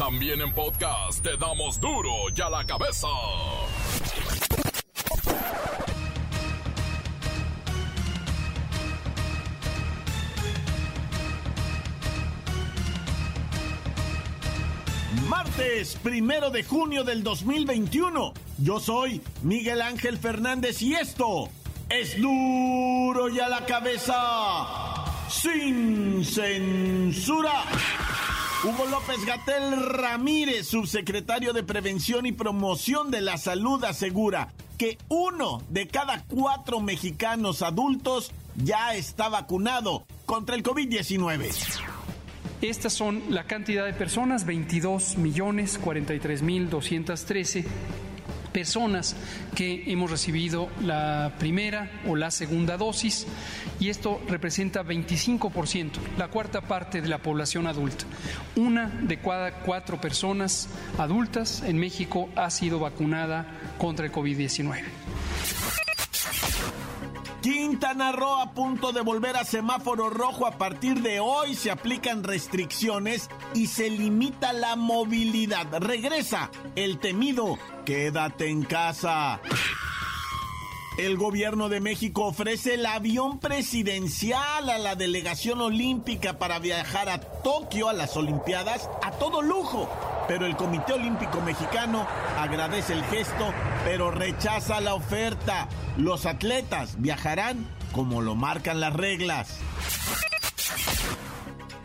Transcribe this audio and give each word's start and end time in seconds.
También 0.00 0.40
en 0.40 0.50
podcast 0.54 1.22
te 1.22 1.36
damos 1.36 1.78
duro 1.78 2.10
y 2.34 2.40
a 2.40 2.48
la 2.48 2.64
cabeza. 2.64 3.06
Martes, 15.28 15.98
primero 16.02 16.48
de 16.48 16.64
junio 16.64 17.04
del 17.04 17.22
2021. 17.22 18.32
Yo 18.56 18.80
soy 18.80 19.20
Miguel 19.42 19.82
Ángel 19.82 20.16
Fernández 20.16 20.80
y 20.80 20.94
esto 20.94 21.50
es 21.90 22.18
duro 22.18 23.28
y 23.28 23.38
a 23.38 23.50
la 23.50 23.66
cabeza. 23.66 25.04
Sin 25.28 26.24
censura. 26.24 27.64
Hugo 28.62 28.84
López 28.84 29.24
Gatel 29.24 29.88
Ramírez, 29.88 30.66
subsecretario 30.66 31.54
de 31.54 31.62
Prevención 31.62 32.26
y 32.26 32.32
Promoción 32.32 33.10
de 33.10 33.22
la 33.22 33.38
Salud, 33.38 33.82
asegura 33.84 34.52
que 34.76 34.98
uno 35.08 35.62
de 35.70 35.88
cada 35.88 36.24
cuatro 36.24 36.80
mexicanos 36.80 37.62
adultos 37.62 38.32
ya 38.56 38.94
está 38.94 39.30
vacunado 39.30 40.04
contra 40.26 40.56
el 40.56 40.62
COVID-19. 40.62 41.50
Estas 42.60 42.92
son 42.92 43.22
la 43.30 43.44
cantidad 43.44 43.86
de 43.86 43.94
personas, 43.94 44.44
22 44.44 45.16
millones 45.16 45.78
43 45.78 46.42
mil 46.42 46.68
213 46.68 47.64
personas 48.52 49.16
que 49.54 49.84
hemos 49.86 50.10
recibido 50.10 50.68
la 50.82 51.34
primera 51.38 51.90
o 52.06 52.16
la 52.16 52.30
segunda 52.30 52.76
dosis 52.76 53.26
y 53.78 53.88
esto 53.88 54.20
representa 54.28 54.84
25%, 54.84 55.92
la 56.18 56.28
cuarta 56.28 56.60
parte 56.60 57.00
de 57.00 57.08
la 57.08 57.18
población 57.18 57.66
adulta. 57.66 58.04
Una 58.56 58.86
de 58.86 59.18
cada 59.18 59.60
cuatro 59.60 60.00
personas 60.00 60.68
adultas 60.98 61.62
en 61.62 61.78
México 61.78 62.28
ha 62.36 62.50
sido 62.50 62.78
vacunada 62.78 63.46
contra 63.78 64.06
el 64.06 64.12
COVID-19. 64.12 65.29
Quintana 67.40 68.12
Roo 68.12 68.34
a 68.34 68.52
punto 68.52 68.92
de 68.92 69.00
volver 69.00 69.36
a 69.36 69.44
semáforo 69.44 70.10
rojo. 70.10 70.46
A 70.46 70.58
partir 70.58 71.00
de 71.00 71.20
hoy 71.20 71.54
se 71.54 71.70
aplican 71.70 72.22
restricciones 72.22 73.30
y 73.54 73.66
se 73.66 73.88
limita 73.88 74.52
la 74.52 74.76
movilidad. 74.76 75.66
Regresa 75.80 76.50
el 76.76 76.98
temido 76.98 77.58
quédate 77.84 78.48
en 78.48 78.62
casa. 78.62 79.40
El 80.98 81.16
gobierno 81.16 81.68
de 81.68 81.80
México 81.80 82.26
ofrece 82.26 82.74
el 82.74 82.84
avión 82.84 83.38
presidencial 83.38 84.68
a 84.68 84.76
la 84.76 84.96
delegación 84.96 85.60
olímpica 85.60 86.38
para 86.38 86.58
viajar 86.58 87.08
a 87.08 87.20
Tokio 87.20 87.88
a 87.88 87.92
las 87.92 88.16
Olimpiadas 88.16 88.90
a 89.02 89.12
todo 89.12 89.40
lujo. 89.40 89.88
Pero 90.28 90.46
el 90.46 90.56
Comité 90.56 90.92
Olímpico 90.92 91.40
Mexicano 91.40 92.06
agradece 92.38 92.92
el 92.92 93.04
gesto, 93.04 93.52
pero 93.84 94.10
rechaza 94.10 94.80
la 94.80 94.94
oferta. 94.94 95.68
Los 95.96 96.26
atletas 96.26 97.00
viajarán 97.00 97.66
como 97.92 98.22
lo 98.22 98.34
marcan 98.34 98.80
las 98.80 98.92
reglas. 98.92 99.58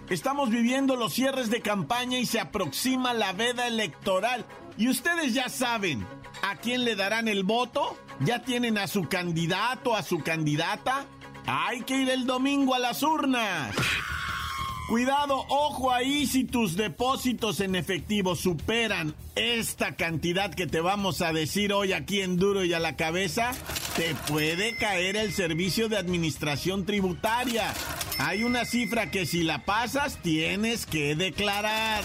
Estamos 0.09 0.51
viviendo 0.51 0.95
los 0.95 1.13
cierres 1.13 1.49
de 1.49 1.61
campaña 1.61 2.19
y 2.19 2.25
se 2.25 2.39
aproxima 2.39 3.13
la 3.13 3.33
veda 3.33 3.67
electoral. 3.67 4.45
Y 4.77 4.89
ustedes 4.89 5.33
ya 5.33 5.49
saben 5.49 6.05
a 6.43 6.57
quién 6.57 6.85
le 6.85 6.95
darán 6.95 7.27
el 7.27 7.43
voto. 7.43 7.97
¿Ya 8.19 8.43
tienen 8.43 8.77
a 8.77 8.87
su 8.87 9.09
candidato, 9.09 9.95
a 9.95 10.03
su 10.03 10.19
candidata? 10.19 11.05
Hay 11.47 11.81
que 11.81 11.97
ir 11.97 12.09
el 12.09 12.25
domingo 12.25 12.75
a 12.75 12.79
las 12.79 13.01
urnas. 13.03 13.75
Cuidado, 14.87 15.43
ojo 15.49 15.91
ahí 15.91 16.27
si 16.27 16.43
tus 16.43 16.75
depósitos 16.75 17.59
en 17.59 17.75
efectivo 17.75 18.35
superan 18.35 19.15
esta 19.35 19.95
cantidad 19.95 20.53
que 20.53 20.67
te 20.67 20.79
vamos 20.79 21.23
a 21.23 21.33
decir 21.33 21.73
hoy 21.73 21.91
aquí 21.91 22.21
en 22.21 22.37
Duro 22.37 22.63
y 22.63 22.71
a 22.71 22.79
la 22.79 22.95
cabeza, 22.95 23.51
te 23.95 24.13
puede 24.31 24.77
caer 24.77 25.15
el 25.15 25.33
servicio 25.33 25.89
de 25.89 25.97
administración 25.97 26.85
tributaria. 26.85 27.73
Hay 28.19 28.43
una 28.43 28.63
cifra 28.63 29.09
que 29.09 29.25
si 29.25 29.41
la 29.41 29.65
pasas 29.65 30.19
tienes 30.21 30.85
que 30.85 31.15
declarar. 31.15 32.03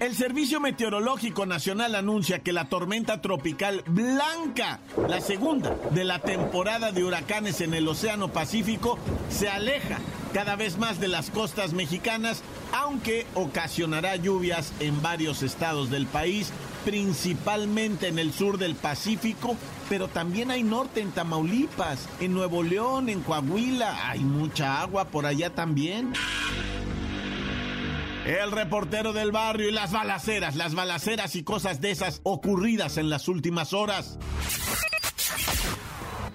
El 0.00 0.14
Servicio 0.14 0.60
Meteorológico 0.60 1.44
Nacional 1.44 1.94
anuncia 1.94 2.40
que 2.40 2.52
la 2.52 2.68
tormenta 2.68 3.20
tropical 3.20 3.82
Blanca, 3.86 4.80
la 5.08 5.20
segunda 5.20 5.76
de 5.90 6.04
la 6.04 6.20
temporada 6.20 6.92
de 6.92 7.02
huracanes 7.02 7.60
en 7.60 7.74
el 7.74 7.86
Océano 7.86 8.32
Pacífico, 8.32 8.98
se 9.28 9.48
aleja 9.48 9.98
cada 10.32 10.56
vez 10.56 10.78
más 10.78 11.00
de 11.00 11.08
las 11.08 11.30
costas 11.30 11.72
mexicanas, 11.72 12.42
aunque 12.72 13.26
ocasionará 13.34 14.16
lluvias 14.16 14.72
en 14.80 15.00
varios 15.02 15.42
estados 15.42 15.90
del 15.90 16.06
país, 16.06 16.52
principalmente 16.84 18.08
en 18.08 18.18
el 18.18 18.32
sur 18.32 18.58
del 18.58 18.74
Pacífico, 18.74 19.56
pero 19.88 20.08
también 20.08 20.50
hay 20.50 20.62
norte 20.62 21.00
en 21.00 21.12
Tamaulipas, 21.12 22.08
en 22.20 22.34
Nuevo 22.34 22.62
León, 22.62 23.08
en 23.08 23.22
Coahuila, 23.22 24.10
hay 24.10 24.20
mucha 24.20 24.80
agua 24.80 25.06
por 25.06 25.26
allá 25.26 25.54
también. 25.54 26.12
El 28.26 28.52
reportero 28.52 29.14
del 29.14 29.32
barrio 29.32 29.70
y 29.70 29.72
las 29.72 29.90
balaceras, 29.90 30.54
las 30.54 30.74
balaceras 30.74 31.34
y 31.34 31.42
cosas 31.42 31.80
de 31.80 31.90
esas 31.90 32.20
ocurridas 32.24 32.98
en 32.98 33.08
las 33.08 33.26
últimas 33.26 33.72
horas. 33.72 34.18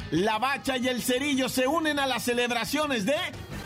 La 0.09 0.39
bacha 0.39 0.77
y 0.77 0.87
el 0.87 1.01
cerillo 1.01 1.49
se 1.49 1.67
unen 1.67 1.99
a 1.99 2.07
las 2.07 2.23
celebraciones 2.23 3.05
de 3.05 3.15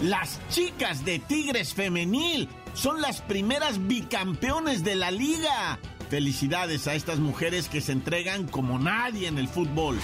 las 0.02 0.40
chicas 0.50 1.06
de 1.06 1.20
Tigres 1.20 1.74
Femenil. 1.74 2.50
Son 2.74 3.02
las 3.02 3.22
primeras 3.22 3.88
bicampeones 3.88 4.84
de 4.84 4.96
la 4.96 5.12
liga. 5.12 5.80
Felicidades 6.10 6.88
a 6.88 6.96
estas 6.96 7.20
mujeres 7.20 7.68
que 7.68 7.82
se 7.82 7.92
entregan 7.92 8.48
como 8.48 8.80
nadie 8.80 9.28
en 9.28 9.38
el 9.38 9.48
fútbol. 9.48 10.00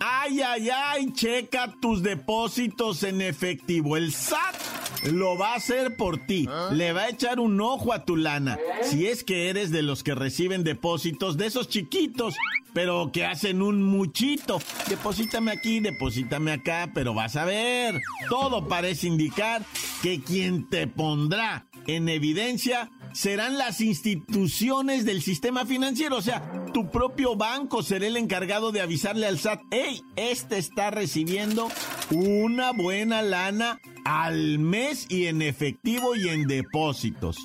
Ay, 0.00 0.40
ay, 0.40 0.70
ay, 0.70 1.12
checa 1.12 1.74
tus 1.80 2.02
depósitos 2.02 3.02
en 3.04 3.20
efectivo. 3.20 3.96
El 3.96 4.12
SAT 4.12 4.69
lo 5.04 5.36
va 5.38 5.52
a 5.52 5.56
hacer 5.56 5.96
por 5.96 6.18
ti. 6.18 6.48
Le 6.72 6.92
va 6.92 7.02
a 7.02 7.08
echar 7.08 7.40
un 7.40 7.60
ojo 7.60 7.92
a 7.92 8.04
tu 8.04 8.16
lana. 8.16 8.58
Si 8.82 9.06
es 9.06 9.24
que 9.24 9.48
eres 9.48 9.70
de 9.70 9.82
los 9.82 10.02
que 10.02 10.14
reciben 10.14 10.64
depósitos 10.64 11.36
de 11.36 11.46
esos 11.46 11.68
chiquitos, 11.68 12.34
pero 12.72 13.10
que 13.12 13.26
hacen 13.26 13.62
un 13.62 13.82
muchito. 13.82 14.60
Deposítame 14.88 15.52
aquí, 15.52 15.80
deposítame 15.80 16.52
acá, 16.52 16.90
pero 16.94 17.14
vas 17.14 17.36
a 17.36 17.44
ver. 17.44 18.00
Todo 18.28 18.68
parece 18.68 19.06
indicar 19.06 19.64
que 20.02 20.20
quien 20.20 20.68
te 20.68 20.86
pondrá 20.86 21.66
en 21.86 22.08
evidencia 22.08 22.90
serán 23.12 23.58
las 23.58 23.80
instituciones 23.80 25.04
del 25.04 25.22
sistema 25.22 25.66
financiero. 25.66 26.16
O 26.16 26.22
sea, 26.22 26.64
tu 26.72 26.90
propio 26.90 27.36
banco 27.36 27.82
será 27.82 28.06
el 28.06 28.16
encargado 28.16 28.72
de 28.72 28.80
avisarle 28.80 29.26
al 29.26 29.38
SAT, 29.38 29.60
hey, 29.70 30.02
este 30.16 30.58
está 30.58 30.90
recibiendo 30.90 31.68
una 32.10 32.72
buena 32.72 33.22
lana 33.22 33.80
al 34.04 34.58
mes 34.58 35.06
y 35.08 35.26
en 35.26 35.42
efectivo 35.42 36.14
y 36.14 36.28
en 36.28 36.46
depósitos. 36.46 37.36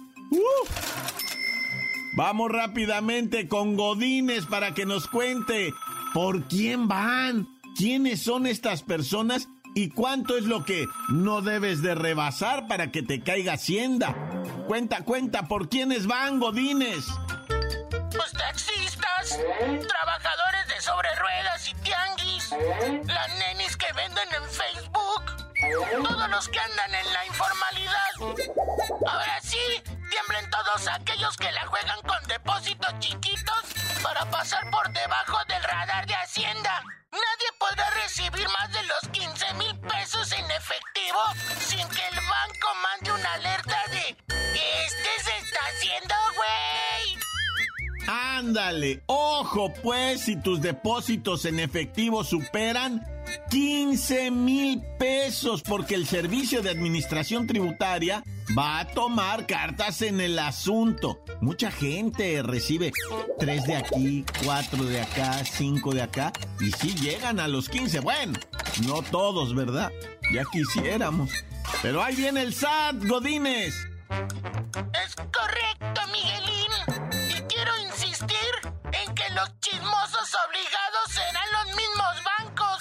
Vamos 2.16 2.52
rápidamente 2.52 3.48
con 3.48 3.76
Godines 3.76 4.46
para 4.46 4.74
que 4.74 4.86
nos 4.86 5.08
cuente 5.08 5.74
por 6.14 6.48
quién 6.48 6.88
van, 6.88 7.48
quiénes 7.78 8.24
son 8.24 8.48
estas 8.48 8.84
personas 8.84 9.50
y 9.76 9.90
cuánto 9.90 10.38
es 10.38 10.46
lo 10.46 10.64
que 10.64 10.88
no 11.10 11.42
debes 11.42 11.82
de 11.82 11.94
rebasar 11.94 12.68
para 12.68 12.92
que 12.92 13.04
te 13.04 13.22
caiga 13.22 13.54
Hacienda. 13.54 14.16
Cuenta, 14.68 15.04
cuenta, 15.04 15.44
¿por 15.50 15.68
quiénes 15.68 16.08
van, 16.08 16.40
Godines? 16.40 17.06
Pues 17.48 18.32
taxistas, 18.32 19.38
trabajadores 19.86 20.68
de 20.74 20.82
sobre 20.82 21.10
ruedas 21.16 21.70
y 21.70 21.74
tianguis, 21.84 22.50
las 23.06 23.38
nenis 23.38 23.76
que 23.76 23.92
venden 23.92 24.30
en 24.42 24.50
Facebook, 24.50 25.05
todos 25.72 26.30
los 26.30 26.50
que 26.50 26.60
andan 26.60 26.94
en 26.94 27.14
la 27.14 27.26
informalidad. 27.26 28.12
Ahora 29.08 29.40
sí, 29.42 29.84
tiemblen 30.10 30.50
todos 30.50 30.88
aquellos 30.88 31.36
que 31.38 31.52
la 31.52 31.66
juegan 31.68 32.02
con 32.02 32.24
depósitos 32.28 33.00
chiquitos 33.00 33.64
para 34.04 34.26
pasar 34.30 34.70
por 34.70 34.92
debajo 34.92 35.38
del 35.48 35.64
radar 35.64 36.06
de 36.06 36.16
Hacienda. 36.16 36.84
Nadie 37.12 37.52
podrá 37.60 37.90
recibir 38.02 38.48
más 38.50 38.72
de 38.72 38.84
los 38.84 39.10
15 39.12 39.54
mil 39.56 39.80
pesos 39.80 40.32
en 40.34 40.52
efectivo 40.52 41.22
sin 41.60 41.88
que 41.90 42.08
el 42.08 42.16
banco 42.16 42.68
mande 42.84 43.12
una 43.12 43.34
alerta 43.34 43.55
Ándale, 48.18 49.04
ojo 49.08 49.74
pues 49.84 50.22
si 50.22 50.38
tus 50.38 50.62
depósitos 50.62 51.44
en 51.44 51.60
efectivo 51.60 52.24
superan 52.24 53.06
15 53.50 54.32
mil 54.32 54.82
pesos 54.98 55.62
porque 55.62 55.96
el 55.96 56.08
Servicio 56.08 56.62
de 56.62 56.70
Administración 56.70 57.46
Tributaria 57.46 58.24
va 58.58 58.80
a 58.80 58.88
tomar 58.88 59.46
cartas 59.46 60.02
en 60.02 60.22
el 60.22 60.40
asunto. 60.40 61.26
Mucha 61.42 61.72
gente 61.72 62.42
recibe 62.42 62.94
tres 63.38 63.66
de 63.66 63.76
aquí, 63.76 64.24
cuatro 64.46 64.86
de 64.86 65.02
acá, 65.02 65.44
cinco 65.44 65.94
de 65.94 66.04
acá 66.04 66.32
y 66.62 66.72
si 66.72 66.96
llegan 66.96 67.42
a 67.42 67.50
los 67.50 67.68
15. 67.68 68.00
Bueno, 68.00 68.40
no 68.88 69.02
todos, 69.02 69.54
¿verdad? 69.54 69.92
Ya 70.34 70.44
quisiéramos. 70.54 71.32
Pero 71.82 72.02
ahí 72.02 72.16
viene 72.16 72.44
el 72.44 72.54
SAT, 72.54 73.04
Godínez. 73.06 73.76
Es 75.04 75.16
correcto, 75.16 76.02
Miguelín. 76.14 76.56
En 79.04 79.16
que 79.16 79.30
los 79.32 79.60
chismosos 79.60 80.36
obligados 80.48 81.12
serán 81.12 81.52
los 81.52 81.76
mismos 81.76 82.24
bancos 82.24 82.80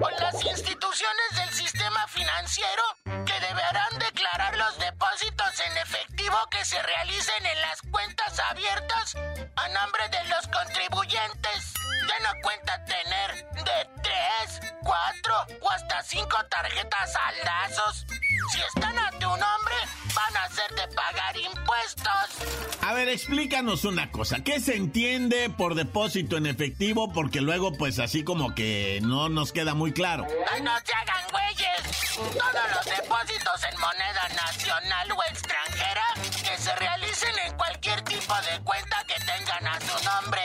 o 0.00 0.10
las 0.20 0.34
instituciones 0.44 1.28
del 1.36 1.50
sistema 1.50 2.06
financiero 2.08 2.82
que 3.04 3.40
deberán 3.40 3.98
declarar 3.98 4.56
los 4.56 4.78
depósitos 4.78 5.60
en 5.60 5.78
efectivo 5.78 6.36
que 6.50 6.64
se 6.64 6.82
realicen 6.82 7.46
en 7.46 7.60
las 7.62 7.80
cuentas 7.90 8.40
abiertas 8.50 9.14
a 9.56 9.68
nombre 9.68 10.08
de 10.08 10.24
los 10.28 10.46
contribuyentes. 10.48 11.74
Ya 12.08 12.18
no 12.20 12.40
cuenta 12.42 12.84
tener 12.84 13.50
de 13.64 13.88
tres, 14.02 14.74
cuatro 14.82 15.46
o 15.62 15.70
hasta 15.70 16.02
cinco 16.02 16.36
tarjetas 16.50 17.12
saldazos. 17.12 18.06
Si 18.52 18.60
están 18.60 18.98
a 18.98 19.10
tu 19.12 19.28
nombre, 19.28 19.73
van 20.14 20.36
a 20.36 20.44
hacerte 20.44 20.82
pagar 20.94 21.36
impuestos. 21.36 22.64
A 22.82 22.92
ver, 22.92 23.08
explícanos 23.08 23.84
una 23.84 24.10
cosa. 24.10 24.42
¿Qué 24.44 24.60
se 24.60 24.76
entiende 24.76 25.50
por 25.50 25.74
depósito 25.74 26.36
en 26.36 26.46
efectivo? 26.46 27.12
Porque 27.12 27.40
luego, 27.40 27.72
pues 27.72 27.98
así 27.98 28.24
como 28.24 28.54
que 28.54 29.00
no 29.02 29.28
nos 29.28 29.52
queda 29.52 29.74
muy 29.74 29.92
claro. 29.92 30.26
Ay, 30.52 30.62
no 30.62 30.72
se 30.84 30.92
hagan 30.92 31.24
güeyes. 31.30 32.14
Todos 32.14 32.70
los 32.74 32.84
depósitos 32.84 33.64
en 33.72 33.80
moneda 33.80 34.28
nacional 34.36 35.12
o 35.12 35.24
extranjera 35.30 36.04
que 36.44 36.58
se 36.58 36.74
realicen 36.76 37.34
en 37.46 37.56
cualquier 37.56 38.02
tipo 38.02 38.34
de 38.34 38.62
cuenta 38.64 39.04
que 39.06 39.14
tengan 39.24 39.66
a 39.66 39.80
su 39.80 40.04
nombre. 40.04 40.40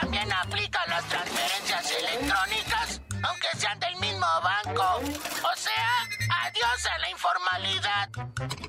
También 0.00 0.32
aplican 0.32 0.90
las 0.90 1.04
transferencias 1.08 1.90
electrónicas, 1.92 3.00
aunque 3.22 3.48
sean 3.56 3.78
del 3.80 3.96
mismo 3.96 4.26
banco. 4.42 5.00
O 5.00 5.56
sea, 5.56 6.08
adiós 6.54 6.86
a 6.86 6.98
la 6.98 7.10
informalidad. 7.10 8.08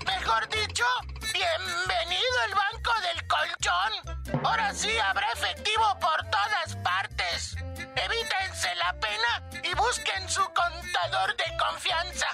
Mejor 0.05 0.49
dicho, 0.49 0.85
bienvenido 1.33 2.37
el 2.47 2.55
banco 2.55 2.91
del 3.01 3.27
colchón. 3.27 4.43
Ahora 4.43 4.73
sí 4.73 4.97
habrá 4.97 5.31
efectivo 5.31 5.99
por 5.99 6.17
todas 6.29 6.75
partes. 6.83 7.55
Evítense 7.95 8.75
la 8.75 8.93
pena 8.99 9.49
y 9.63 9.73
busquen 9.75 10.27
su 10.29 10.43
contador 10.45 11.35
de 11.35 11.57
confianza. 11.57 12.27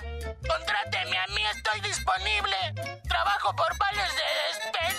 Contráteme 0.48 1.18
a 1.18 1.28
mí, 1.28 1.44
estoy 1.56 1.82
disponible. 1.82 3.02
Trabajo 3.08 3.54
por 3.56 3.78
vales 3.78 4.12
de 4.16 4.24
despensa. 4.48 4.91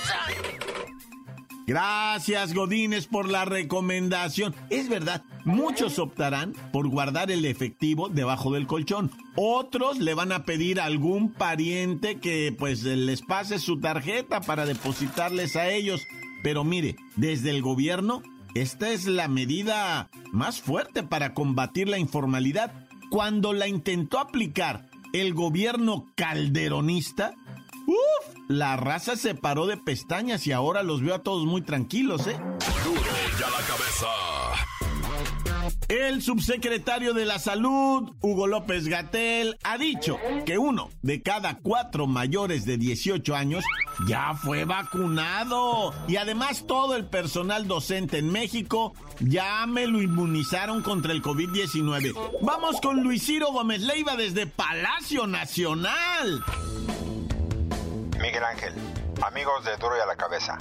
Gracias, 1.66 2.54
Godínez, 2.54 3.06
por 3.06 3.28
la 3.28 3.44
recomendación. 3.44 4.54
Es 4.70 4.88
verdad, 4.88 5.24
muchos 5.44 5.98
optarán 5.98 6.54
por 6.72 6.88
guardar 6.88 7.30
el 7.30 7.44
efectivo 7.44 8.08
debajo 8.08 8.52
del 8.52 8.66
colchón. 8.66 9.10
Otros 9.36 9.98
le 9.98 10.14
van 10.14 10.32
a 10.32 10.44
pedir 10.44 10.80
a 10.80 10.86
algún 10.86 11.32
pariente 11.32 12.18
que 12.18 12.54
pues 12.56 12.82
les 12.82 13.22
pase 13.22 13.58
su 13.58 13.78
tarjeta 13.80 14.40
para 14.40 14.66
depositarles 14.66 15.56
a 15.56 15.68
ellos. 15.68 16.02
Pero 16.42 16.64
mire, 16.64 16.96
desde 17.16 17.50
el 17.50 17.62
gobierno, 17.62 18.22
esta 18.54 18.90
es 18.90 19.06
la 19.06 19.28
medida 19.28 20.10
más 20.32 20.60
fuerte 20.60 21.02
para 21.02 21.32
combatir 21.32 21.88
la 21.88 21.98
informalidad. 21.98 22.86
Cuando 23.10 23.52
la 23.52 23.68
intentó 23.68 24.18
aplicar 24.18 24.88
el 25.12 25.32
gobierno 25.34 26.10
calderonista, 26.16 27.34
¡Uf! 27.86 28.31
La 28.52 28.76
raza 28.76 29.16
se 29.16 29.34
paró 29.34 29.66
de 29.66 29.78
pestañas 29.78 30.46
y 30.46 30.52
ahora 30.52 30.82
los 30.82 31.00
veo 31.00 31.14
a 31.14 31.22
todos 31.22 31.46
muy 31.46 31.62
tranquilos, 31.62 32.26
¿eh? 32.26 32.36
Duro 32.84 33.00
ya 33.40 33.48
la 33.48 33.66
cabeza. 33.66 34.06
El 35.88 36.20
subsecretario 36.20 37.14
de 37.14 37.24
la 37.24 37.38
Salud, 37.38 38.12
Hugo 38.20 38.46
López 38.46 38.88
Gatel, 38.88 39.56
ha 39.62 39.78
dicho 39.78 40.18
que 40.44 40.58
uno 40.58 40.90
de 41.00 41.22
cada 41.22 41.60
cuatro 41.60 42.06
mayores 42.06 42.66
de 42.66 42.76
18 42.76 43.34
años 43.34 43.64
ya 44.06 44.34
fue 44.34 44.66
vacunado. 44.66 45.94
Y 46.06 46.16
además 46.16 46.66
todo 46.66 46.94
el 46.94 47.06
personal 47.06 47.66
docente 47.66 48.18
en 48.18 48.30
México 48.30 48.92
ya 49.20 49.64
me 49.66 49.86
lo 49.86 50.02
inmunizaron 50.02 50.82
contra 50.82 51.12
el 51.12 51.22
COVID-19. 51.22 52.14
Vamos 52.42 52.82
con 52.82 53.02
Luis 53.02 53.24
Ciro 53.24 53.50
Gómez 53.50 53.80
Leiva 53.80 54.14
desde 54.16 54.46
Palacio 54.46 55.26
Nacional. 55.26 56.44
Miguel 58.32 58.46
Ángel, 58.46 58.74
amigos 59.26 59.62
de 59.66 59.76
Duro 59.76 59.94
y 59.98 60.00
a 60.00 60.06
la 60.06 60.16
Cabeza. 60.16 60.56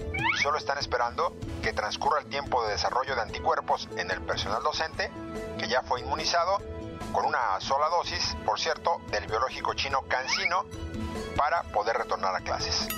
solo 0.43 0.59
están 0.59 0.79
esperando 0.79 1.35
que 1.63 1.73
transcurra 1.73 2.21
el 2.21 2.27
tiempo 2.27 2.63
de 2.65 2.73
desarrollo 2.73 3.15
de 3.15 3.23
anticuerpos 3.23 3.89
en 3.97 4.11
el 4.11 4.21
personal 4.23 4.63
docente, 4.63 5.11
que 5.59 5.69
ya 5.69 5.83
fue 5.83 6.01
inmunizado 6.01 6.59
con 7.13 7.27
una 7.27 7.61
sola 7.61 7.89
dosis, 7.89 8.37
por 8.45 8.59
cierto, 8.59 9.01
del 9.11 9.27
biológico 9.27 9.75
chino 9.75 10.03
CanSino, 10.09 10.65
para 11.37 11.63
poder 11.65 11.97
retornar 11.97 12.35
a 12.35 12.41
clases. 12.41 12.89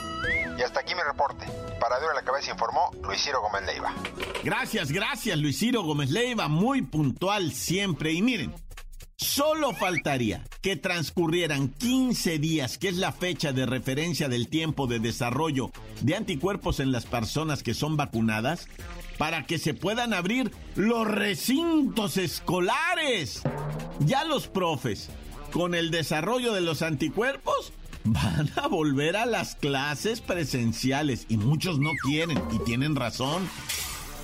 Y 0.59 0.63
hasta 0.63 0.81
aquí 0.81 0.95
mi 0.95 1.03
reporte. 1.03 1.47
Para 1.81 1.99
Duro 1.99 2.15
la 2.15 2.23
Cabeza 2.23 2.53
informó 2.53 2.91
Luis 3.03 3.23
Ciro 3.23 3.41
Gómez 3.43 3.67
Leiva. 3.67 3.93
Gracias, 4.43 4.91
gracias 4.91 5.39
Luis 5.39 5.59
Ciro 5.59 5.83
Gómez 5.83 6.11
Leiva, 6.11 6.49
muy 6.49 6.83
puntual 6.83 7.53
siempre. 7.53 8.13
Y 8.13 8.23
miren, 8.23 8.55
Solo 9.17 9.73
faltaría 9.73 10.45
que 10.61 10.77
transcurrieran 10.77 11.69
15 11.69 12.39
días, 12.39 12.79
que 12.79 12.89
es 12.89 12.97
la 12.97 13.13
fecha 13.13 13.53
de 13.53 13.65
referencia 13.65 14.29
del 14.29 14.49
tiempo 14.49 14.87
de 14.89 14.99
desarrollo 14.99 15.71
de 16.01 16.17
anticuerpos 16.17 16.81
en 16.81 16.91
las 16.91 17.07
personas 17.07 17.63
que 17.63 17.75
son 17.75 17.97
vacunadas, 17.97 18.67
para 19.17 19.47
que 19.47 19.59
se 19.59 19.73
puedan 19.73 20.13
abrir 20.13 20.51
los 20.75 21.07
recintos 21.07 22.17
escolares. 22.17 23.43
Ya 24.01 24.25
los 24.25 24.49
profes, 24.49 25.11
con 25.53 25.77
el 25.77 25.93
desarrollo 25.93 26.53
de 26.53 26.61
los 26.61 26.83
anticuerpos, 26.83 27.73
van 28.05 28.51
a 28.57 28.69
volver 28.69 29.17
a 29.17 29.27
las 29.27 29.57
clases 29.57 30.21
presenciales 30.21 31.27
y 31.29 31.37
muchos 31.37 31.79
no 31.79 31.91
quieren 32.03 32.41
y 32.53 32.59
tienen 32.61 32.97
razón. 32.97 33.49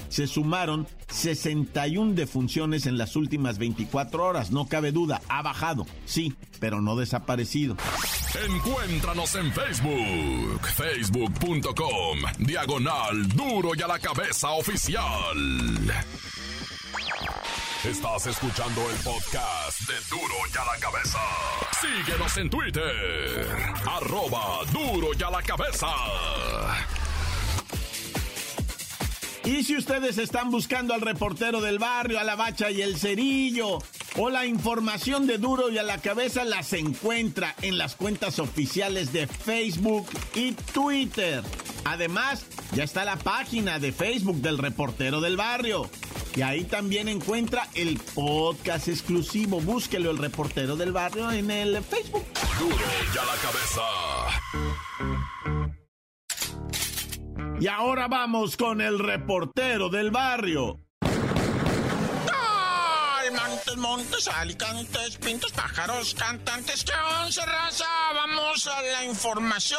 se 0.08 0.26
sumaron 0.26 0.88
61 1.08 2.14
defunciones 2.14 2.86
en 2.86 2.98
las 2.98 3.16
últimas 3.16 3.58
24 3.58 4.24
horas. 4.24 4.50
No 4.50 4.66
cabe 4.66 4.92
duda, 4.92 5.20
ha 5.28 5.42
bajado, 5.42 5.86
sí, 6.04 6.34
pero 6.60 6.80
no 6.80 6.96
desaparecido. 6.96 7.76
Encuéntranos 8.34 9.34
en 9.36 9.52
Facebook, 9.52 10.60
facebook.com, 10.76 12.18
diagonal 12.38 13.28
duro 13.28 13.70
y 13.74 13.82
a 13.82 13.86
la 13.86 13.98
cabeza 13.98 14.50
oficial. 14.50 15.36
Estás 17.84 18.26
escuchando 18.26 18.82
el 18.90 18.96
podcast 18.96 19.80
de 19.88 19.94
Duro 20.10 20.34
y 20.52 20.58
a 20.58 20.64
la 20.64 20.78
Cabeza. 20.78 21.18
Síguenos 21.80 22.36
en 22.36 22.50
Twitter. 22.50 23.48
Arroba 23.86 24.64
Duro 24.72 25.08
y 25.18 25.22
a 25.22 25.30
la 25.30 25.42
Cabeza. 25.42 25.86
Y 29.44 29.64
si 29.64 29.76
ustedes 29.76 30.18
están 30.18 30.50
buscando 30.50 30.92
al 30.92 31.00
reportero 31.00 31.60
del 31.60 31.78
barrio, 31.78 32.20
a 32.20 32.24
la 32.24 32.36
bacha 32.36 32.70
y 32.70 32.82
el 32.82 32.98
cerillo, 32.98 33.78
o 34.18 34.30
la 34.30 34.46
información 34.46 35.28
de 35.28 35.38
Duro 35.38 35.70
y 35.70 35.78
a 35.78 35.84
la 35.84 35.98
Cabeza 35.98 36.44
las 36.44 36.72
encuentra 36.72 37.54
en 37.62 37.78
las 37.78 37.94
cuentas 37.94 38.40
oficiales 38.40 39.12
de 39.12 39.28
Facebook 39.28 40.08
y 40.34 40.52
Twitter. 40.52 41.44
Además, 41.84 42.44
ya 42.72 42.82
está 42.82 43.04
la 43.04 43.16
página 43.16 43.78
de 43.78 43.92
Facebook 43.92 44.42
del 44.42 44.58
reportero 44.58 45.20
del 45.20 45.36
barrio. 45.36 45.88
Y 46.34 46.42
ahí 46.42 46.64
también 46.64 47.08
encuentra 47.08 47.68
el 47.74 47.98
podcast 48.14 48.88
exclusivo. 48.88 49.60
Búsquelo 49.60 50.10
el 50.10 50.18
reportero 50.18 50.74
del 50.76 50.92
barrio 50.92 51.30
en 51.30 51.50
el 51.50 51.82
Facebook. 51.84 52.24
Duro 52.58 52.76
ya 53.14 53.24
la 53.24 53.34
cabeza. 53.36 53.82
Y 57.60 57.66
ahora 57.68 58.08
vamos 58.08 58.56
con 58.56 58.80
el 58.80 58.98
reportero 58.98 59.88
del 59.88 60.10
barrio. 60.10 60.87
Montes, 63.76 63.76
montes, 63.76 64.28
alicantes, 64.28 65.16
pintos, 65.18 65.52
pájaros, 65.52 66.14
cantantes. 66.14 66.84
¿Qué 66.84 66.92
once, 67.22 67.44
raza? 67.44 67.84
Vamos 68.14 68.66
a 68.66 68.80
la 68.80 69.04
información. 69.04 69.78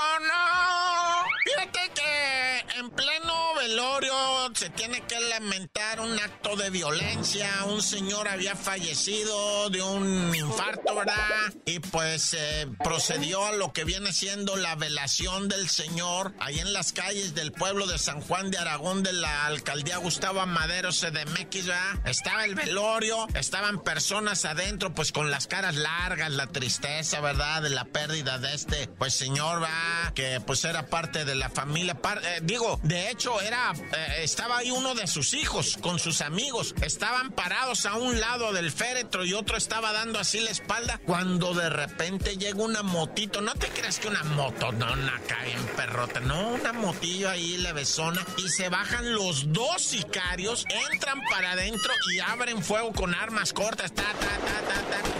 Fíjate 1.43 1.91
que 1.95 2.79
en 2.79 2.89
pleno 2.91 3.55
velorio 3.55 4.13
se 4.53 4.69
tiene 4.69 5.01
que 5.01 5.19
lamentar 5.19 6.01
un 6.01 6.19
acto 6.19 6.55
de 6.55 6.69
violencia. 6.69 7.49
Un 7.65 7.81
señor 7.81 8.27
había 8.27 8.55
fallecido 8.55 9.69
de 9.71 9.81
un 9.81 10.35
infarto, 10.35 10.93
¿verdad? 10.95 11.53
Y 11.65 11.79
pues 11.79 12.35
eh, 12.37 12.67
procedió 12.83 13.45
a 13.45 13.53
lo 13.53 13.73
que 13.73 13.85
viene 13.85 14.13
siendo 14.13 14.55
la 14.55 14.75
velación 14.75 15.47
del 15.47 15.67
señor 15.67 16.33
ahí 16.39 16.59
en 16.59 16.73
las 16.73 16.93
calles 16.93 17.33
del 17.33 17.51
pueblo 17.51 17.87
de 17.87 17.97
San 17.97 18.21
Juan 18.21 18.51
de 18.51 18.59
Aragón 18.59 19.01
de 19.01 19.13
la 19.13 19.47
alcaldía 19.47 19.97
Gustavo 19.97 20.45
Madero 20.45 20.89
CDMX, 20.91 21.65
¿verdad? 21.65 21.99
Estaba 22.05 22.45
el 22.45 22.55
velorio, 22.55 23.27
estaban 23.33 23.78
personas 23.83 24.45
adentro, 24.45 24.93
pues 24.93 25.11
con 25.11 25.31
las 25.31 25.47
caras 25.47 25.75
largas, 25.75 26.31
la 26.31 26.47
tristeza, 26.47 27.21
¿verdad? 27.21 27.61
De 27.61 27.69
la 27.69 27.85
pérdida 27.85 28.37
de 28.37 28.53
este, 28.53 28.87
pues 28.87 29.13
señor, 29.13 29.61
va, 29.61 30.11
que 30.13 30.41
pues 30.45 30.65
era 30.65 30.87
parte 30.87 31.25
de 31.25 31.35
la 31.35 31.49
familia. 31.49 31.97
Eh, 32.23 32.39
digo, 32.43 32.79
de 32.83 33.09
hecho, 33.09 33.41
era, 33.41 33.73
eh, 33.73 34.23
estaba 34.23 34.57
ahí 34.57 34.71
uno 34.71 34.95
de 34.95 35.07
sus 35.07 35.33
hijos 35.33 35.77
con 35.81 35.99
sus 35.99 36.21
amigos. 36.21 36.75
Estaban 36.81 37.31
parados 37.31 37.85
a 37.85 37.95
un 37.95 38.19
lado 38.19 38.53
del 38.53 38.71
féretro 38.71 39.25
y 39.25 39.33
otro 39.33 39.57
estaba 39.57 39.91
dando 39.91 40.19
así 40.19 40.39
la 40.39 40.51
espalda. 40.51 40.99
Cuando 41.05 41.53
de 41.53 41.69
repente 41.69 42.37
llega 42.37 42.61
una 42.61 42.83
motito, 42.83 43.41
no 43.41 43.53
te 43.55 43.69
creas 43.69 43.99
que 43.99 44.07
una 44.07 44.23
moto, 44.23 44.71
no, 44.71 44.91
una 44.91 45.19
en 45.45 45.65
perrota, 45.75 46.19
no, 46.19 46.49
una 46.49 46.73
motillo 46.73 47.29
ahí 47.29 47.57
levesona 47.57 48.25
y 48.37 48.49
se 48.49 48.69
bajan 48.69 49.13
los 49.13 49.51
dos 49.53 49.81
sicarios, 49.81 50.65
entran 50.91 51.21
para 51.29 51.51
adentro 51.51 51.93
y 52.13 52.19
abren 52.19 52.63
fuego 52.63 52.91
con 52.93 53.13
armas 53.13 53.53
cortas, 53.53 53.68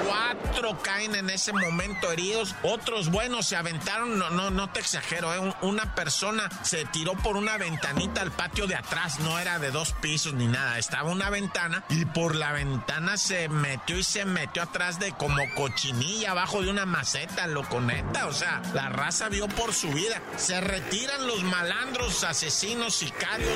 Cuatro 0.05 0.81
caen 0.81 1.15
en 1.15 1.29
ese 1.29 1.53
momento 1.53 2.11
heridos, 2.11 2.55
otros 2.63 3.09
buenos 3.09 3.47
se 3.47 3.55
aventaron, 3.55 4.17
no, 4.17 4.29
no, 4.29 4.49
no 4.49 4.71
te 4.71 4.79
exagero, 4.79 5.33
¿eh? 5.33 5.53
una 5.61 5.93
persona 5.93 6.49
se 6.63 6.85
tiró 6.85 7.13
por 7.13 7.37
una 7.37 7.57
ventanita 7.57 8.21
al 8.21 8.31
patio 8.31 8.65
de 8.65 8.75
atrás, 8.75 9.19
no 9.19 9.37
era 9.37 9.59
de 9.59 9.71
dos 9.71 9.93
pisos 10.01 10.33
ni 10.33 10.47
nada, 10.47 10.79
estaba 10.79 11.11
una 11.11 11.29
ventana 11.29 11.83
y 11.89 12.05
por 12.05 12.35
la 12.35 12.51
ventana 12.53 13.17
se 13.17 13.49
metió 13.49 13.97
y 13.97 14.03
se 14.03 14.25
metió 14.25 14.63
atrás 14.63 14.99
de 14.99 15.11
como 15.11 15.37
cochinilla 15.55 16.31
abajo 16.31 16.61
de 16.61 16.69
una 16.69 16.85
maceta, 16.85 17.47
loco 17.47 17.79
neta, 17.79 18.27
o 18.27 18.33
sea, 18.33 18.61
la 18.73 18.89
raza 18.89 19.29
vio 19.29 19.47
por 19.47 19.73
su 19.73 19.89
vida. 19.89 20.21
Se 20.37 20.59
retiran 20.61 21.27
los 21.27 21.43
malandros, 21.43 22.23
asesinos, 22.23 22.95
sicarios. 22.95 23.49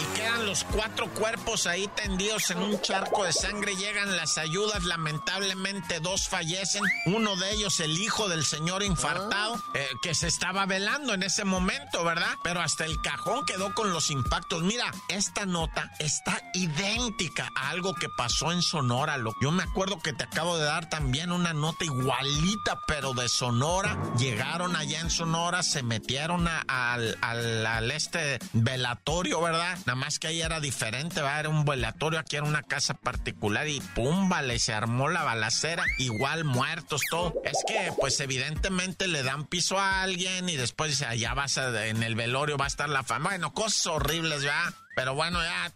Y 0.00 0.16
quedan 0.16 0.46
los 0.46 0.64
cuatro 0.64 1.08
cuerpos 1.10 1.66
ahí 1.66 1.88
tendidos 1.88 2.50
en 2.50 2.58
un 2.58 2.80
charco 2.80 3.24
de 3.24 3.32
sangre, 3.32 3.76
llegan 3.76 4.16
las 4.16 4.33
ayudas, 4.38 4.84
lamentablemente 4.84 6.00
dos 6.00 6.28
fallecen, 6.28 6.82
uno 7.06 7.36
de 7.36 7.52
ellos 7.52 7.80
el 7.80 7.98
hijo 7.98 8.28
del 8.28 8.44
señor 8.44 8.82
infartado, 8.82 9.62
eh, 9.74 9.86
que 10.02 10.14
se 10.14 10.26
estaba 10.26 10.66
velando 10.66 11.14
en 11.14 11.22
ese 11.22 11.44
momento, 11.44 12.04
¿verdad? 12.04 12.34
Pero 12.42 12.60
hasta 12.60 12.84
el 12.84 13.00
cajón 13.00 13.44
quedó 13.44 13.74
con 13.74 13.92
los 13.92 14.10
impactos. 14.10 14.62
Mira, 14.62 14.90
esta 15.08 15.46
nota 15.46 15.90
está 15.98 16.40
idéntica 16.54 17.50
a 17.54 17.70
algo 17.70 17.94
que 17.94 18.08
pasó 18.08 18.52
en 18.52 18.62
Sonora, 18.62 19.16
lo 19.16 19.34
Yo 19.40 19.50
me 19.50 19.62
acuerdo 19.62 20.00
que 20.00 20.12
te 20.12 20.24
acabo 20.24 20.56
de 20.58 20.64
dar 20.64 20.88
también 20.88 21.32
una 21.32 21.52
nota 21.52 21.84
igualita, 21.84 22.80
pero 22.86 23.14
de 23.14 23.28
Sonora. 23.28 23.96
Llegaron 24.18 24.76
allá 24.76 25.00
en 25.00 25.10
Sonora, 25.10 25.62
se 25.62 25.82
metieron 25.82 26.48
al, 26.48 27.18
al, 27.20 27.90
este 27.90 28.38
velatorio, 28.52 29.40
¿verdad? 29.40 29.78
Nada 29.86 29.96
más 29.96 30.18
que 30.18 30.28
ahí 30.28 30.40
era 30.40 30.60
diferente, 30.60 31.16
¿verdad? 31.16 31.40
Era 31.40 31.48
un 31.48 31.64
velatorio, 31.64 32.18
aquí 32.18 32.36
era 32.36 32.44
una 32.44 32.62
casa 32.62 32.94
particular 32.94 33.68
y 33.68 33.80
pum, 33.80 34.23
vale, 34.28 34.58
se 34.58 34.72
armó 34.72 35.08
la 35.08 35.22
balacera, 35.22 35.84
igual 35.98 36.44
muertos, 36.44 37.02
todo. 37.10 37.34
Es 37.44 37.64
que, 37.66 37.92
pues 37.98 38.18
evidentemente 38.20 39.08
le 39.08 39.22
dan 39.22 39.46
piso 39.46 39.78
a 39.78 40.02
alguien 40.02 40.48
y 40.48 40.56
después 40.56 40.90
dice, 40.90 41.06
allá 41.06 41.34
vas 41.34 41.58
a, 41.58 41.86
en 41.86 42.02
el 42.02 42.14
velorio 42.14 42.56
va 42.56 42.64
a 42.64 42.68
estar 42.68 42.88
la 42.88 43.02
fama. 43.02 43.30
Bueno, 43.30 43.52
cosas 43.52 43.86
horribles, 43.86 44.42
¿verdad? 44.44 44.74
Pero 44.94 45.14
bueno, 45.14 45.42
ya. 45.42 45.72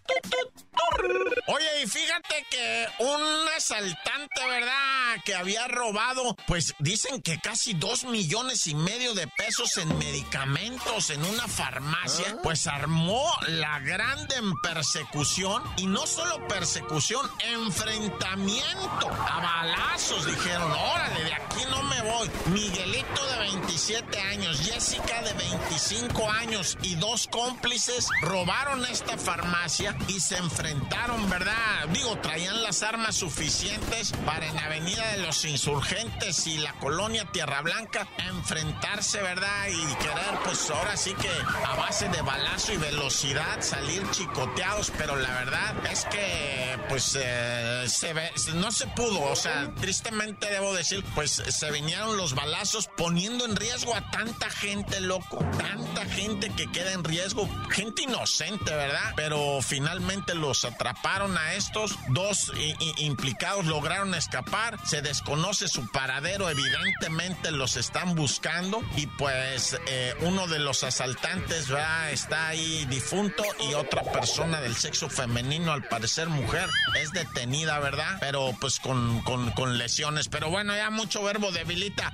Oye, 1.47 1.83
y 1.83 1.87
fíjate 1.87 2.47
que 2.51 2.87
un 2.99 3.49
asaltante, 3.57 4.47
¿verdad? 4.49 5.17
Que 5.25 5.35
había 5.35 5.67
robado, 5.69 6.37
pues 6.47 6.75
dicen 6.79 7.23
que 7.23 7.39
casi 7.41 7.75
dos 7.75 8.05
millones 8.05 8.67
y 8.67 8.75
medio 8.75 9.15
de 9.15 9.27
pesos 9.29 9.77
en 9.79 9.97
medicamentos 9.99 11.11
en 11.11 11.25
una 11.25 11.49
farmacia, 11.49 12.37
pues 12.43 12.67
armó 12.67 13.27
la 13.47 13.81
grande 13.81 14.37
en 14.37 14.55
persecución 14.61 15.63
y 15.79 15.87
no 15.87 16.07
solo 16.07 16.47
persecución, 16.49 17.29
enfrentamiento 17.41 19.09
a 19.09 19.41
balazos. 19.41 20.27
Dijeron, 20.27 20.71
órale, 20.71 21.25
de 21.25 21.35
aquí 21.35 21.65
no 21.71 21.83
me 21.83 22.01
voy. 22.03 22.31
Miguelito 22.47 23.27
de 23.27 23.39
27 23.39 24.21
años, 24.21 24.61
Jessica 24.61 25.23
de 25.23 25.33
25 25.33 26.31
años 26.31 26.77
y 26.83 26.95
dos 26.97 27.27
cómplices 27.29 28.09
robaron 28.23 28.83
farmacia 29.17 29.97
y 30.09 30.21
se 30.21 30.37
enfrentaron, 30.37 31.29
¿verdad? 31.31 31.89
Digo, 31.93 32.19
traían 32.19 32.63
las 32.63 32.83
armas 32.83 33.17
suficientes 33.17 34.13
para 34.27 34.47
en 34.47 34.59
Avenida 34.59 35.13
de 35.13 35.19
los 35.19 35.45
Insurgentes 35.45 36.47
y 36.47 36.59
la 36.59 36.73
colonia 36.75 37.25
Tierra 37.33 37.63
Blanca 37.63 38.07
enfrentarse, 38.29 39.23
¿verdad? 39.23 39.69
Y 39.69 39.95
querer, 39.97 40.39
pues 40.45 40.71
ahora 40.71 40.97
sí 40.97 41.15
que 41.15 41.31
a 41.67 41.77
base 41.77 42.09
de 42.09 42.21
balazo 42.23 42.73
y 42.73 42.77
velocidad 42.77 43.61
salir 43.61 44.03
chicoteados, 44.11 44.93
pero 44.99 45.17
la 45.17 45.31
verdad 45.31 45.75
es 45.91 46.05
que, 46.07 46.79
pues, 46.89 47.17
eh, 47.21 47.85
se 47.89 48.13
ve, 48.13 48.31
no 48.55 48.73
se 48.73 48.87
pudo, 48.89 49.23
o 49.23 49.37
sea, 49.37 49.73
tristemente 49.81 50.51
debo 50.51 50.75
decir, 50.75 51.05
pues 51.15 51.43
se 51.49 51.71
vinieron 51.71 52.17
los 52.17 52.35
balazos 52.35 52.89
poniendo 52.97 53.45
en 53.45 53.57
riesgo 53.57 53.95
a 53.95 54.11
tanta 54.11 54.51
gente, 54.51 55.01
loco. 55.01 55.39
Tanta 55.59 56.05
gente 56.07 56.51
que 56.51 56.71
queda 56.71 56.93
en 56.93 57.05
riesgo. 57.05 57.49
Gente 57.71 58.03
inocente, 58.03 58.75
¿verdad? 58.75 58.98
Pero 59.17 59.61
finalmente 59.63 60.35
los 60.35 60.65
atraparon 60.65 61.37
a 61.37 61.55
estos. 61.55 61.97
Dos 62.09 62.53
implicados 62.99 63.67
lograron 63.67 64.15
escapar. 64.15 64.79
Se 64.85 65.03
desconoce 65.03 65.69
su 65.69 65.91
paradero. 65.91 66.49
Evidentemente 66.49 67.51
los 67.51 67.77
están 67.77 68.15
buscando. 68.15 68.83
Y 68.97 69.07
pues 69.07 69.79
eh, 69.87 70.15
uno 70.21 70.47
de 70.47 70.59
los 70.59 70.85
asaltantes 70.85 71.69
¿verdad? 71.69 72.11
está 72.11 72.49
ahí 72.49 72.85
difunto 72.87 73.43
y 73.69 73.75
otra 73.75 74.03
persona 74.03 74.61
del 74.61 74.75
sexo 74.77 75.09
femenino, 75.09 75.73
al 75.73 75.85
parecer 75.85 76.29
mujer, 76.29 76.69
es 77.01 77.13
detenida, 77.13 77.79
¿verdad? 77.79 78.19
Pero 78.21 78.55
pues 78.61 78.79
con, 78.81 79.21
con, 79.23 79.51
con 79.53 79.79
lesiones. 79.79 80.29
Pero 80.29 80.51
bueno, 80.51 80.75
ya 80.75 80.91
mucho 80.91 81.23
verbo 81.23 81.51
debilita. 81.53 82.13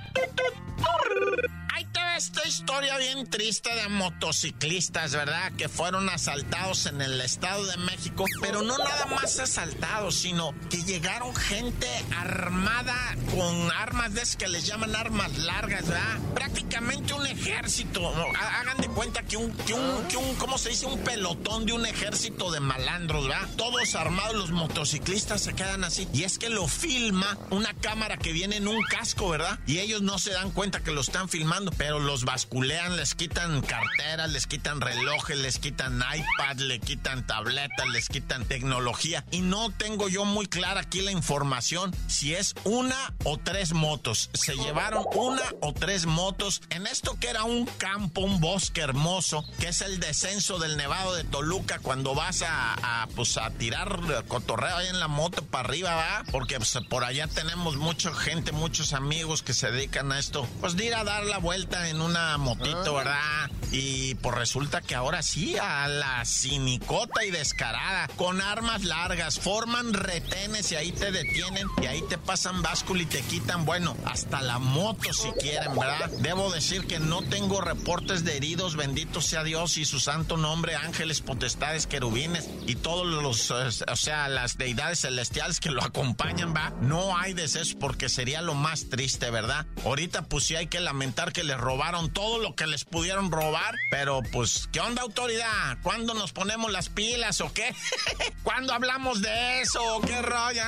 Esta 2.17 2.47
historia 2.47 2.97
bien 2.97 3.29
triste 3.29 3.69
de 3.75 3.89
motociclistas, 3.89 5.11
¿verdad? 5.11 5.51
Que 5.57 5.67
fueron 5.67 6.07
asaltados 6.09 6.85
en 6.85 7.01
el 7.01 7.19
Estado 7.19 7.65
de 7.65 7.75
México, 7.75 8.23
pero 8.39 8.61
no 8.61 8.77
nada 8.77 9.05
más 9.07 9.37
asaltados, 9.37 10.15
sino 10.15 10.55
que 10.69 10.81
llegaron 10.83 11.35
gente 11.35 11.89
armada 12.15 12.95
con 13.35 13.69
armas 13.73 14.13
de 14.13 14.21
esas 14.21 14.37
que 14.37 14.47
les 14.47 14.65
llaman 14.65 14.95
armas 14.95 15.37
largas, 15.39 15.85
¿verdad? 15.89 16.19
Prácticamente 16.33 17.13
un 17.13 17.27
ejército. 17.27 18.07
Hagan 18.39 18.77
de 18.77 18.87
cuenta 18.87 19.21
que 19.23 19.35
un, 19.35 19.51
que 19.51 19.73
un, 19.73 20.07
que 20.07 20.15
un, 20.15 20.35
¿cómo 20.35 20.57
se 20.57 20.69
dice? 20.69 20.85
Un 20.85 20.99
pelotón 20.99 21.65
de 21.65 21.73
un 21.73 21.85
ejército 21.85 22.49
de 22.49 22.61
malandros, 22.61 23.27
¿verdad? 23.27 23.49
Todos 23.57 23.93
armados, 23.93 24.35
los 24.35 24.51
motociclistas 24.51 25.41
se 25.41 25.53
quedan 25.53 25.83
así. 25.83 26.07
Y 26.13 26.23
es 26.23 26.39
que 26.39 26.47
lo 26.47 26.69
filma 26.69 27.37
una 27.49 27.73
cámara 27.73 28.15
que 28.15 28.31
viene 28.31 28.55
en 28.55 28.69
un 28.69 28.81
casco, 28.83 29.27
¿verdad? 29.27 29.59
Y 29.67 29.79
ellos 29.79 30.01
no 30.01 30.17
se 30.17 30.31
dan 30.31 30.51
cuenta 30.51 30.79
que 30.79 30.91
lo 30.91 31.01
están 31.01 31.27
filmando, 31.27 31.71
pero 31.77 32.04
los 32.05 32.23
basculean, 32.23 32.95
les 32.95 33.15
quitan 33.15 33.61
carteras, 33.61 34.31
les 34.31 34.47
quitan 34.47 34.81
relojes, 34.81 35.37
les 35.37 35.59
quitan 35.59 35.97
iPad, 35.97 36.57
le 36.57 36.79
quitan 36.79 37.25
tabletas, 37.25 37.87
les 37.89 38.09
quitan 38.09 38.45
tecnología. 38.45 39.25
Y 39.31 39.41
no 39.41 39.71
tengo 39.71 40.07
yo 40.07 40.25
muy 40.25 40.47
clara 40.47 40.81
aquí 40.81 41.01
la 41.01 41.11
información 41.11 41.95
si 42.07 42.35
es 42.35 42.53
una 42.63 43.13
o 43.23 43.37
tres 43.37 43.73
motos. 43.73 44.29
Se 44.33 44.55
llevaron 44.55 45.05
una 45.15 45.43
o 45.61 45.73
tres 45.73 46.05
motos 46.05 46.61
en 46.69 46.87
esto 46.87 47.17
que 47.19 47.29
era 47.29 47.43
un 47.43 47.65
campo, 47.65 48.21
un 48.21 48.39
bosque 48.39 48.81
hermoso, 48.81 49.45
que 49.59 49.69
es 49.69 49.81
el 49.81 49.99
descenso 49.99 50.59
del 50.59 50.77
Nevado 50.77 51.15
de 51.15 51.23
Toluca 51.23 51.79
cuando 51.79 52.15
vas 52.15 52.43
a, 52.47 53.07
pues 53.15 53.37
a 53.37 53.49
tirar 53.51 54.25
cotorreo 54.27 54.77
ahí 54.77 54.87
en 54.87 54.99
la 54.99 55.07
moto 55.07 55.43
para 55.43 55.67
arriba, 55.67 55.95
¿va? 55.95 56.23
Porque 56.31 56.57
pues, 56.57 56.77
por 56.89 57.03
allá 57.03 57.27
tenemos 57.27 57.77
mucha 57.77 58.13
gente, 58.13 58.51
muchos 58.51 58.93
amigos 58.93 59.41
que 59.41 59.53
se 59.53 59.71
dedican 59.71 60.11
a 60.11 60.19
esto. 60.19 60.47
Pues 60.61 60.75
de 60.75 60.85
ir 60.85 60.95
a 60.95 61.03
dar 61.03 61.25
la 61.25 61.37
vuelta 61.37 61.89
en 61.89 61.94
en 61.95 62.01
una 62.01 62.37
motito, 62.37 62.97
ah. 62.97 63.03
¿verdad? 63.03 63.51
Y 63.71 64.15
pues 64.15 64.35
resulta 64.35 64.81
que 64.81 64.95
ahora 64.95 65.21
sí, 65.21 65.57
a 65.57 65.87
la 65.87 66.23
cinicota 66.23 67.25
y 67.25 67.31
descarada, 67.31 68.07
con 68.15 68.41
armas 68.41 68.83
largas, 68.83 69.39
forman 69.39 69.93
retenes 69.93 70.71
y 70.71 70.75
ahí 70.75 70.91
te 70.91 71.11
detienen 71.11 71.67
y 71.81 71.87
ahí 71.87 72.01
te 72.07 72.17
pasan 72.17 72.61
báscula 72.61 73.01
y 73.01 73.05
te 73.05 73.21
quitan, 73.21 73.65
bueno, 73.65 73.97
hasta 74.05 74.41
la 74.41 74.59
moto 74.59 75.11
si 75.13 75.29
quieren, 75.41 75.75
¿verdad? 75.75 76.09
Debo 76.19 76.51
decir 76.51 76.85
que 76.85 76.99
no 76.99 77.21
tengo 77.23 77.59
reportes 77.59 78.23
de 78.23 78.37
heridos, 78.37 78.75
bendito 78.75 79.21
sea 79.21 79.43
Dios 79.43 79.77
y 79.77 79.85
su 79.85 79.99
santo 79.99 80.37
nombre, 80.37 80.75
ángeles, 80.75 81.21
potestades, 81.21 81.87
querubines 81.87 82.49
y 82.67 82.75
todos 82.75 83.05
los, 83.05 83.51
eh, 83.51 83.85
o 83.91 83.95
sea, 83.95 84.27
las 84.29 84.57
deidades 84.57 85.01
celestiales 85.01 85.59
que 85.59 85.71
lo 85.71 85.83
acompañan, 85.83 86.53
¿va? 86.55 86.71
No 86.81 87.17
hay 87.17 87.33
decesos 87.33 87.75
porque 87.75 88.09
sería 88.09 88.41
lo 88.41 88.53
más 88.53 88.89
triste, 88.89 89.29
¿verdad? 89.31 89.65
Ahorita 89.83 90.23
pues 90.23 90.45
sí 90.45 90.55
hay 90.55 90.67
que 90.67 90.79
lamentar 90.79 91.33
que 91.33 91.43
le 91.43 91.57
robaron 91.57 91.84
todo 92.13 92.39
lo 92.39 92.55
que 92.55 92.67
les 92.67 92.83
pudieron 92.85 93.31
robar. 93.31 93.75
Pero 93.91 94.21
pues, 94.31 94.67
¿qué 94.71 94.79
onda 94.79 95.01
autoridad? 95.01 95.77
¿Cuándo 95.81 96.13
nos 96.13 96.31
ponemos 96.31 96.71
las 96.71 96.89
pilas 96.89 97.41
o 97.41 97.53
qué? 97.53 97.75
¿Cuándo 98.43 98.73
hablamos 98.73 99.21
de 99.21 99.61
eso? 99.61 100.01
¿Qué 100.05 100.21
rollo? 100.21 100.61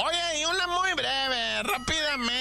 Oye, 0.00 0.40
y 0.40 0.44
una 0.44 0.66
muy 0.66 0.92
breve, 0.94 1.62
rápidamente. 1.62 2.33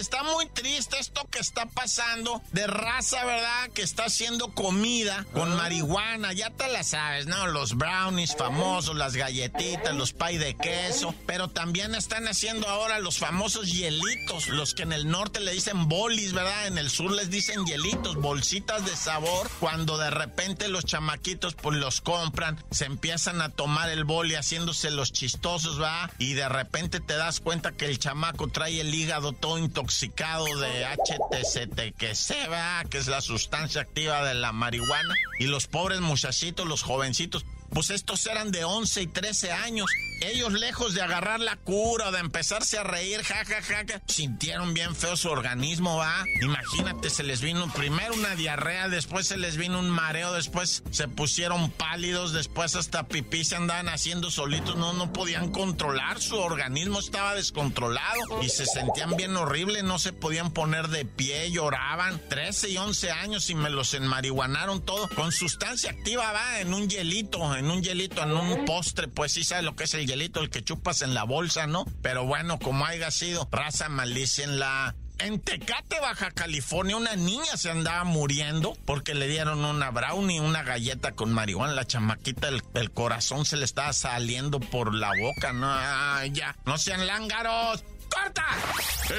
Está 0.00 0.24
muy 0.24 0.46
triste 0.46 0.98
esto 0.98 1.26
que 1.30 1.38
está 1.38 1.66
pasando 1.66 2.42
de 2.52 2.66
raza, 2.66 3.24
¿verdad? 3.24 3.70
Que 3.70 3.82
está 3.82 4.06
haciendo 4.06 4.52
comida 4.52 5.24
con 5.32 5.52
ah. 5.52 5.56
marihuana. 5.56 6.32
Ya 6.32 6.50
te 6.50 6.68
la 6.68 6.82
sabes, 6.82 7.26
¿no? 7.26 7.46
Los 7.46 7.76
brownies 7.76 8.34
famosos, 8.36 8.96
las 8.96 9.14
galletitas, 9.14 9.94
los 9.94 10.12
pay 10.12 10.38
de 10.38 10.56
queso. 10.56 11.14
Pero 11.26 11.48
también 11.48 11.94
están 11.94 12.26
haciendo 12.26 12.68
ahora 12.68 12.98
los 12.98 13.18
famosos 13.18 13.72
hielitos, 13.72 14.48
los 14.48 14.74
que 14.74 14.82
en 14.82 14.92
el 14.92 15.08
norte 15.08 15.40
le 15.40 15.52
dicen 15.52 15.88
bolis, 15.88 16.32
¿verdad? 16.32 16.66
En 16.66 16.78
el 16.78 16.90
sur 16.90 17.12
les 17.12 17.30
dicen 17.30 17.64
hielitos, 17.64 18.16
bolsitas 18.16 18.84
de 18.84 18.96
sabor. 18.96 19.48
Cuando 19.60 19.96
de 19.96 20.10
repente 20.10 20.66
los 20.66 20.84
chamaquitos 20.84 21.54
pues 21.54 21.78
los 21.78 22.00
compran, 22.00 22.62
se 22.72 22.86
empiezan 22.86 23.40
a 23.40 23.50
tomar 23.50 23.90
el 23.90 24.04
boli 24.04 24.34
haciéndose 24.34 24.90
los 24.90 25.12
chistosos. 25.12 25.78
Y 26.18 26.32
y 26.32 26.34
de 26.34 26.48
repente 26.48 26.98
te 27.00 27.14
das 27.14 27.40
cuenta 27.40 27.72
que 27.72 27.84
el 27.84 27.98
chamaco 27.98 28.48
trae 28.48 28.80
el 28.80 28.94
hígado 28.94 29.34
todo 29.34 29.51
intoxicado 29.58 30.44
de 30.58 30.86
HTCT, 30.86 31.96
que 31.96 32.14
se 32.14 32.48
va, 32.48 32.84
que 32.88 32.98
es 32.98 33.08
la 33.08 33.20
sustancia 33.20 33.80
activa 33.80 34.24
de 34.24 34.34
la 34.34 34.52
marihuana, 34.52 35.14
y 35.38 35.46
los 35.46 35.66
pobres 35.66 36.00
muchachitos, 36.00 36.66
los 36.66 36.82
jovencitos, 36.82 37.44
pues 37.72 37.90
estos 37.90 38.26
eran 38.26 38.50
de 38.50 38.64
11 38.64 39.02
y 39.02 39.06
13 39.06 39.52
años 39.52 39.90
ellos 40.22 40.52
lejos 40.52 40.94
de 40.94 41.02
agarrar 41.02 41.40
la 41.40 41.56
cura 41.56 42.12
de 42.12 42.18
empezarse 42.18 42.78
a 42.78 42.84
reír, 42.84 43.22
jajaja, 43.24 43.84
sintieron 44.06 44.72
bien 44.72 44.94
feo 44.94 45.16
su 45.16 45.28
organismo, 45.28 45.96
va. 45.96 46.24
Imagínate, 46.40 47.10
se 47.10 47.24
les 47.24 47.40
vino 47.40 47.72
primero 47.72 48.14
una 48.14 48.36
diarrea, 48.36 48.88
después 48.88 49.26
se 49.26 49.36
les 49.36 49.56
vino 49.56 49.80
un 49.80 49.90
mareo, 49.90 50.32
después 50.32 50.84
se 50.90 51.08
pusieron 51.08 51.70
pálidos, 51.70 52.32
después 52.32 52.76
hasta 52.76 53.08
pipí 53.08 53.44
se 53.44 53.56
andaban 53.56 53.88
haciendo 53.88 54.30
solitos, 54.30 54.76
no, 54.76 54.92
no 54.92 55.12
podían 55.12 55.50
controlar, 55.50 56.20
su 56.20 56.36
organismo 56.36 57.00
estaba 57.00 57.34
descontrolado 57.34 58.42
y 58.42 58.48
se 58.48 58.66
sentían 58.66 59.16
bien 59.16 59.36
horrible, 59.36 59.82
no 59.82 59.98
se 59.98 60.12
podían 60.12 60.52
poner 60.52 60.88
de 60.88 61.04
pie, 61.04 61.50
lloraban. 61.50 62.20
13 62.28 62.70
y 62.70 62.76
11 62.76 63.10
años 63.10 63.50
y 63.50 63.54
me 63.54 63.70
los 63.70 63.94
enmarihuanaron 63.94 64.82
todo 64.82 65.08
con 65.08 65.32
sustancia 65.32 65.90
activa, 65.90 66.30
va, 66.32 66.60
en 66.60 66.72
un 66.74 66.88
hielito, 66.88 67.56
en 67.62 67.70
un 67.70 67.82
hielito, 67.82 68.22
en 68.22 68.32
un 68.32 68.64
postre, 68.64 69.06
pues 69.08 69.32
sí 69.32 69.44
sabe 69.44 69.62
lo 69.62 69.76
que 69.76 69.84
es 69.84 69.94
el 69.94 70.10
el 70.10 70.50
que 70.50 70.64
chupas 70.64 71.02
en 71.02 71.14
la 71.14 71.22
bolsa, 71.22 71.66
¿no? 71.66 71.84
Pero 72.02 72.24
bueno, 72.24 72.58
como 72.58 72.84
haya 72.84 73.10
sido, 73.10 73.48
raza 73.50 73.88
malicia 73.88 74.44
en 74.44 74.58
la 74.58 74.94
en 75.18 75.38
Tecate, 75.38 76.00
Baja 76.00 76.32
California, 76.32 76.96
una 76.96 77.14
niña 77.14 77.56
se 77.56 77.70
andaba 77.70 78.02
muriendo 78.02 78.76
porque 78.84 79.14
le 79.14 79.28
dieron 79.28 79.64
una 79.64 79.90
brownie, 79.90 80.40
una 80.40 80.64
galleta 80.64 81.12
con 81.12 81.32
marihuana. 81.32 81.74
La 81.74 81.86
chamaquita, 81.86 82.48
el, 82.48 82.90
corazón 82.90 83.44
se 83.44 83.56
le 83.56 83.64
estaba 83.64 83.92
saliendo 83.92 84.58
por 84.58 84.92
la 84.92 85.12
boca. 85.20 85.52
No, 85.52 86.26
ya, 86.26 86.56
no 86.64 86.76
sean 86.76 87.06
lángaros. 87.06 87.84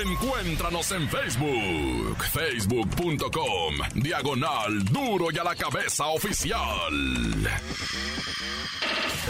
Encuéntranos 0.02 0.92
en 0.92 1.08
Facebook, 1.08 2.24
facebook.com, 2.32 3.76
diagonal 3.96 4.84
duro 4.86 5.28
y 5.32 5.38
a 5.38 5.44
la 5.44 5.56
cabeza 5.56 6.08
oficial. 6.08 6.94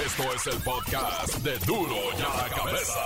Esto 0.06 0.34
es 0.34 0.48
el 0.48 0.62
podcast 0.64 1.36
de 1.40 1.58
duro 1.60 1.96
y 2.18 2.22
a 2.22 2.44
la 2.44 2.50
cabeza. 2.50 3.04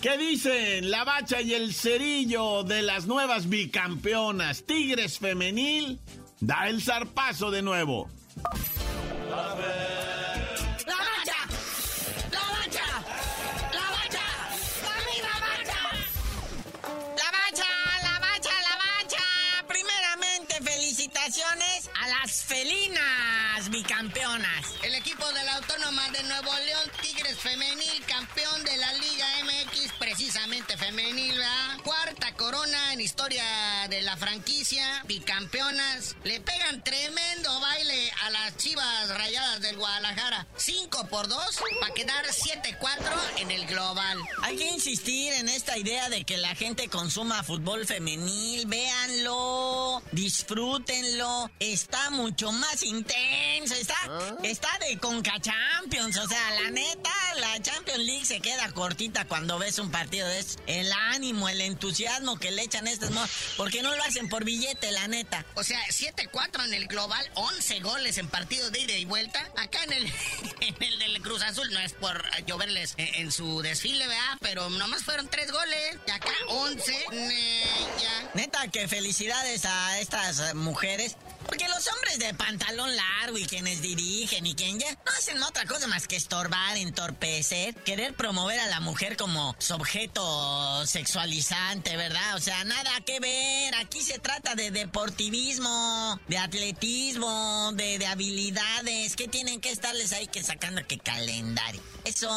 ¿Qué 0.00 0.16
dicen 0.18 0.90
la 0.90 1.04
bacha 1.04 1.40
y 1.40 1.52
el 1.52 1.74
cerillo 1.74 2.62
de 2.62 2.82
las 2.82 3.06
nuevas 3.06 3.48
bicampeonas? 3.48 4.64
Tigres 4.64 5.18
femenil 5.18 6.00
da 6.40 6.68
el 6.68 6.80
zarpazo 6.82 7.50
de 7.50 7.62
nuevo. 7.62 8.08
Femenil, 27.46 28.04
campeón 28.08 28.64
de 28.64 28.76
la 28.76 28.92
Liga 28.94 29.26
MX, 29.44 29.92
precisamente 30.00 30.76
femenil, 30.76 31.38
¿verdad? 31.38 31.65
Corona 32.36 32.92
en 32.92 33.00
historia 33.00 33.44
de 33.88 34.02
la 34.02 34.16
franquicia, 34.16 35.02
bicampeonas. 35.06 36.16
Le 36.24 36.40
pegan 36.40 36.84
tremendo 36.84 37.60
baile 37.60 38.10
a 38.24 38.30
las 38.30 38.56
chivas 38.56 39.08
rayadas 39.08 39.60
del 39.60 39.76
Guadalajara. 39.76 40.46
5 40.56 41.06
por 41.08 41.28
2 41.28 41.40
para 41.80 41.94
quedar 41.94 42.26
7-4 42.26 43.38
en 43.38 43.50
el 43.50 43.66
global. 43.66 44.18
Hay 44.42 44.56
que 44.56 44.68
insistir 44.70 45.32
en 45.32 45.48
esta 45.48 45.78
idea 45.78 46.08
de 46.08 46.24
que 46.24 46.36
la 46.36 46.54
gente 46.54 46.88
consuma 46.88 47.42
fútbol 47.42 47.86
femenil. 47.86 48.66
Véanlo, 48.66 50.02
disfrútenlo. 50.12 51.50
Está 51.58 52.10
mucho 52.10 52.52
más 52.52 52.82
intenso. 52.82 53.74
Está, 53.74 53.96
¿Ah? 54.08 54.36
está 54.42 54.68
de 54.86 54.98
Conca 54.98 55.40
Champions. 55.40 56.18
O 56.18 56.28
sea, 56.28 56.50
la 56.62 56.70
neta, 56.70 57.12
la 57.36 57.62
Champions 57.62 58.00
League 58.00 58.24
se 58.26 58.40
queda 58.40 58.70
cortita 58.72 59.24
cuando 59.26 59.58
ves 59.58 59.78
un 59.78 59.90
partido 59.90 60.28
de 60.28 60.38
estos. 60.40 60.58
El 60.66 60.92
ánimo, 60.92 61.48
el 61.48 61.60
entusiasmo 61.60 62.25
que 62.34 62.50
le 62.50 62.62
echan 62.62 62.88
estos 62.88 63.12
modos. 63.12 63.30
Porque 63.56 63.82
no 63.82 63.94
lo 63.94 64.02
hacen 64.02 64.28
por 64.28 64.44
billete, 64.44 64.90
la 64.90 65.06
neta. 65.06 65.46
O 65.54 65.62
sea, 65.62 65.80
7-4 65.86 66.64
en 66.64 66.74
el 66.74 66.88
global, 66.88 67.24
11 67.34 67.80
goles 67.80 68.18
en 68.18 68.28
partidos 68.28 68.72
de 68.72 68.80
ida 68.80 68.94
y 68.94 69.04
vuelta. 69.04 69.48
Acá 69.56 69.84
en 69.84 69.92
el, 69.92 70.06
en 70.60 70.82
el 70.82 70.98
del 70.98 71.22
Cruz 71.22 71.42
Azul, 71.42 71.70
no 71.72 71.78
es 71.78 71.92
por 71.92 72.20
lloverles 72.46 72.94
en, 72.96 73.30
su 73.30 73.62
desfile, 73.62 74.06
¿verdad? 74.06 74.38
Pero 74.40 74.68
nomás 74.70 75.04
fueron 75.04 75.28
3 75.28 75.52
goles. 75.52 75.96
Y 76.06 76.10
acá 76.10 76.32
11. 76.48 77.06
Neta, 78.34 78.68
que 78.68 78.88
felicidades 78.88 79.64
a 79.64 80.00
estas 80.00 80.54
mujeres 80.54 81.16
porque 81.46 81.68
los 81.68 81.86
hombres 81.88 82.18
de 82.18 82.34
pantalón 82.34 82.94
largo 82.96 83.38
y 83.38 83.46
quienes 83.46 83.80
dirigen 83.80 84.46
y 84.46 84.54
quien 84.54 84.80
ya 84.80 84.90
no 84.92 85.12
hacen 85.16 85.40
otra 85.42 85.64
cosa 85.64 85.86
más 85.86 86.08
que 86.08 86.16
estorbar, 86.16 86.76
entorpecer, 86.76 87.74
querer 87.74 88.14
promover 88.14 88.58
a 88.58 88.66
la 88.66 88.80
mujer 88.80 89.16
como 89.16 89.54
su 89.58 89.74
objeto 89.74 90.84
sexualizante, 90.86 91.96
¿verdad? 91.96 92.15
O 92.34 92.40
sea, 92.40 92.64
nada 92.64 92.90
que 93.04 93.20
ver. 93.20 93.74
Aquí 93.76 94.02
se 94.02 94.18
trata 94.18 94.54
de 94.54 94.70
deportivismo, 94.70 96.20
de 96.28 96.38
atletismo, 96.38 97.72
de, 97.74 97.98
de 97.98 98.06
habilidades. 98.06 99.16
que 99.16 99.28
tienen 99.28 99.60
que 99.60 99.70
estarles 99.70 100.12
ahí 100.12 100.26
que 100.26 100.42
sacando 100.42 100.86
que 100.86 100.98
calendario? 100.98 101.82
Eso. 102.04 102.28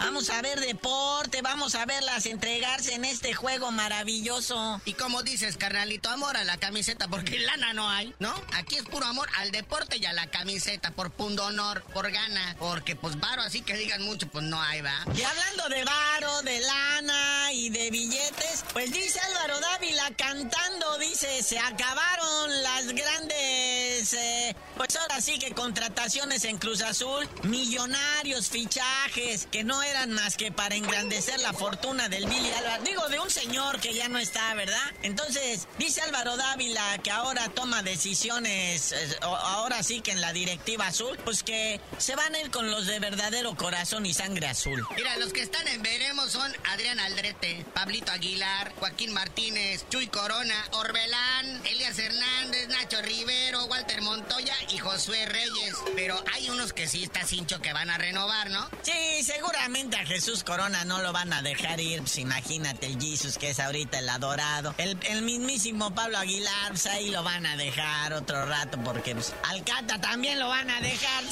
Vamos 0.00 0.30
a 0.30 0.42
ver 0.42 0.60
deporte, 0.60 1.40
vamos 1.42 1.74
a 1.74 1.86
verlas 1.86 2.26
entregarse 2.26 2.94
en 2.94 3.04
este 3.04 3.34
juego 3.34 3.70
maravilloso. 3.70 4.80
Y 4.84 4.92
como 4.92 5.22
dices, 5.22 5.56
carnalito, 5.56 6.10
amor 6.10 6.36
a 6.36 6.44
la 6.44 6.58
camiseta 6.58 7.08
porque 7.08 7.38
lana 7.38 7.72
no 7.72 7.88
hay, 7.88 8.14
¿no? 8.18 8.34
Aquí 8.54 8.76
es 8.76 8.82
puro 8.82 9.06
amor 9.06 9.28
al 9.36 9.50
deporte 9.52 9.96
y 9.96 10.04
a 10.04 10.12
la 10.12 10.26
camiseta, 10.26 10.90
por 10.90 11.10
punto 11.10 11.46
honor, 11.46 11.82
por 11.94 12.10
gana. 12.10 12.56
Porque 12.58 12.96
pues 12.96 13.18
varo 13.18 13.42
así 13.42 13.62
que 13.62 13.76
digan 13.76 14.02
mucho, 14.02 14.28
pues 14.28 14.44
no 14.44 14.60
hay, 14.60 14.82
va. 14.82 15.04
Y 15.14 15.22
hablando 15.22 15.68
de 15.68 15.84
varo, 15.84 16.42
de 16.42 16.60
lana 16.60 17.52
y 17.52 17.70
de 17.70 17.90
billetes, 17.90 18.64
pues 18.72 18.92
dice 18.92 19.15
Álvaro 19.20 19.60
Dávila 19.60 20.10
cantando, 20.16 20.98
dice, 20.98 21.42
se 21.42 21.58
acabaron 21.58 22.62
las 22.62 22.86
grandes, 22.88 24.12
eh, 24.14 24.56
pues 24.76 24.96
ahora 24.96 25.20
sí 25.20 25.38
que 25.38 25.52
contrataciones 25.52 26.44
en 26.44 26.58
Cruz 26.58 26.82
Azul, 26.82 27.28
millonarios, 27.42 28.48
fichajes, 28.48 29.46
que 29.50 29.64
no 29.64 29.82
eran 29.82 30.12
más 30.12 30.36
que 30.36 30.52
para 30.52 30.74
engrandecer 30.74 31.40
la 31.40 31.52
fortuna 31.52 32.08
del 32.08 32.26
Billy 32.26 32.50
Álvaro. 32.50 32.82
Digo, 32.84 33.08
de 33.08 33.20
un 33.20 33.30
señor 33.30 33.80
que 33.80 33.94
ya 33.94 34.08
no 34.08 34.18
está, 34.18 34.54
¿verdad? 34.54 34.92
Entonces, 35.02 35.68
dice 35.78 36.02
Álvaro 36.02 36.36
Dávila 36.36 36.98
que 37.02 37.10
ahora 37.10 37.48
toma 37.48 37.82
decisiones 37.82 38.94
ahora 39.20 39.82
sí 39.82 40.00
que 40.00 40.12
en 40.12 40.20
la 40.20 40.32
directiva 40.32 40.86
azul, 40.86 41.18
pues 41.24 41.42
que 41.42 41.80
se 41.98 42.14
van 42.16 42.34
a 42.34 42.40
ir 42.40 42.50
con 42.50 42.70
los 42.70 42.86
de 42.86 42.98
verdadero 42.98 43.56
corazón 43.56 44.06
y 44.06 44.14
sangre 44.14 44.46
azul. 44.46 44.86
Mira, 44.96 45.16
los 45.18 45.32
que 45.32 45.42
están 45.42 45.66
en 45.68 45.82
veremos 45.82 46.30
son 46.30 46.52
Adrián 46.70 46.98
Aldrete, 47.00 47.64
Pablito 47.74 48.12
Aguilar, 48.12 48.72
Joaquín 48.76 49.05
Martínez, 49.12 49.86
Chuy 49.90 50.06
Corona, 50.08 50.54
Orbelán, 50.72 51.66
Elias 51.66 51.98
Hernández, 51.98 52.68
Nacho 52.68 53.00
Rivero, 53.02 53.64
Walter 53.66 54.02
Montoya 54.02 54.54
y 54.70 54.78
Josué 54.78 55.26
Reyes. 55.26 55.74
Pero 55.94 56.22
hay 56.34 56.50
unos 56.50 56.72
que 56.72 56.88
sí 56.88 57.04
está 57.04 57.24
cincho 57.24 57.60
que 57.60 57.72
van 57.72 57.90
a 57.90 57.98
renovar, 57.98 58.50
¿no? 58.50 58.68
Sí, 58.82 59.22
seguramente 59.22 59.96
a 59.96 60.06
Jesús 60.06 60.44
Corona 60.44 60.84
no 60.84 61.02
lo 61.02 61.12
van 61.12 61.32
a 61.32 61.42
dejar 61.42 61.80
ir. 61.80 62.00
Pues 62.00 62.18
imagínate 62.18 62.86
el 62.86 63.00
Jesus 63.00 63.38
que 63.38 63.50
es 63.50 63.60
ahorita 63.60 63.98
el 63.98 64.08
adorado. 64.08 64.74
El, 64.78 64.96
mismísimo 65.22 65.94
Pablo 65.94 66.18
Aguilar, 66.18 66.68
pues 66.70 66.86
ahí 66.86 67.10
lo 67.10 67.22
van 67.22 67.46
a 67.46 67.56
dejar 67.56 68.12
otro 68.12 68.46
rato 68.46 68.78
porque 68.84 69.14
pues, 69.14 69.32
Alcata 69.44 70.00
también 70.00 70.38
lo 70.38 70.48
van 70.48 70.70
a 70.70 70.80
dejar, 70.80 71.24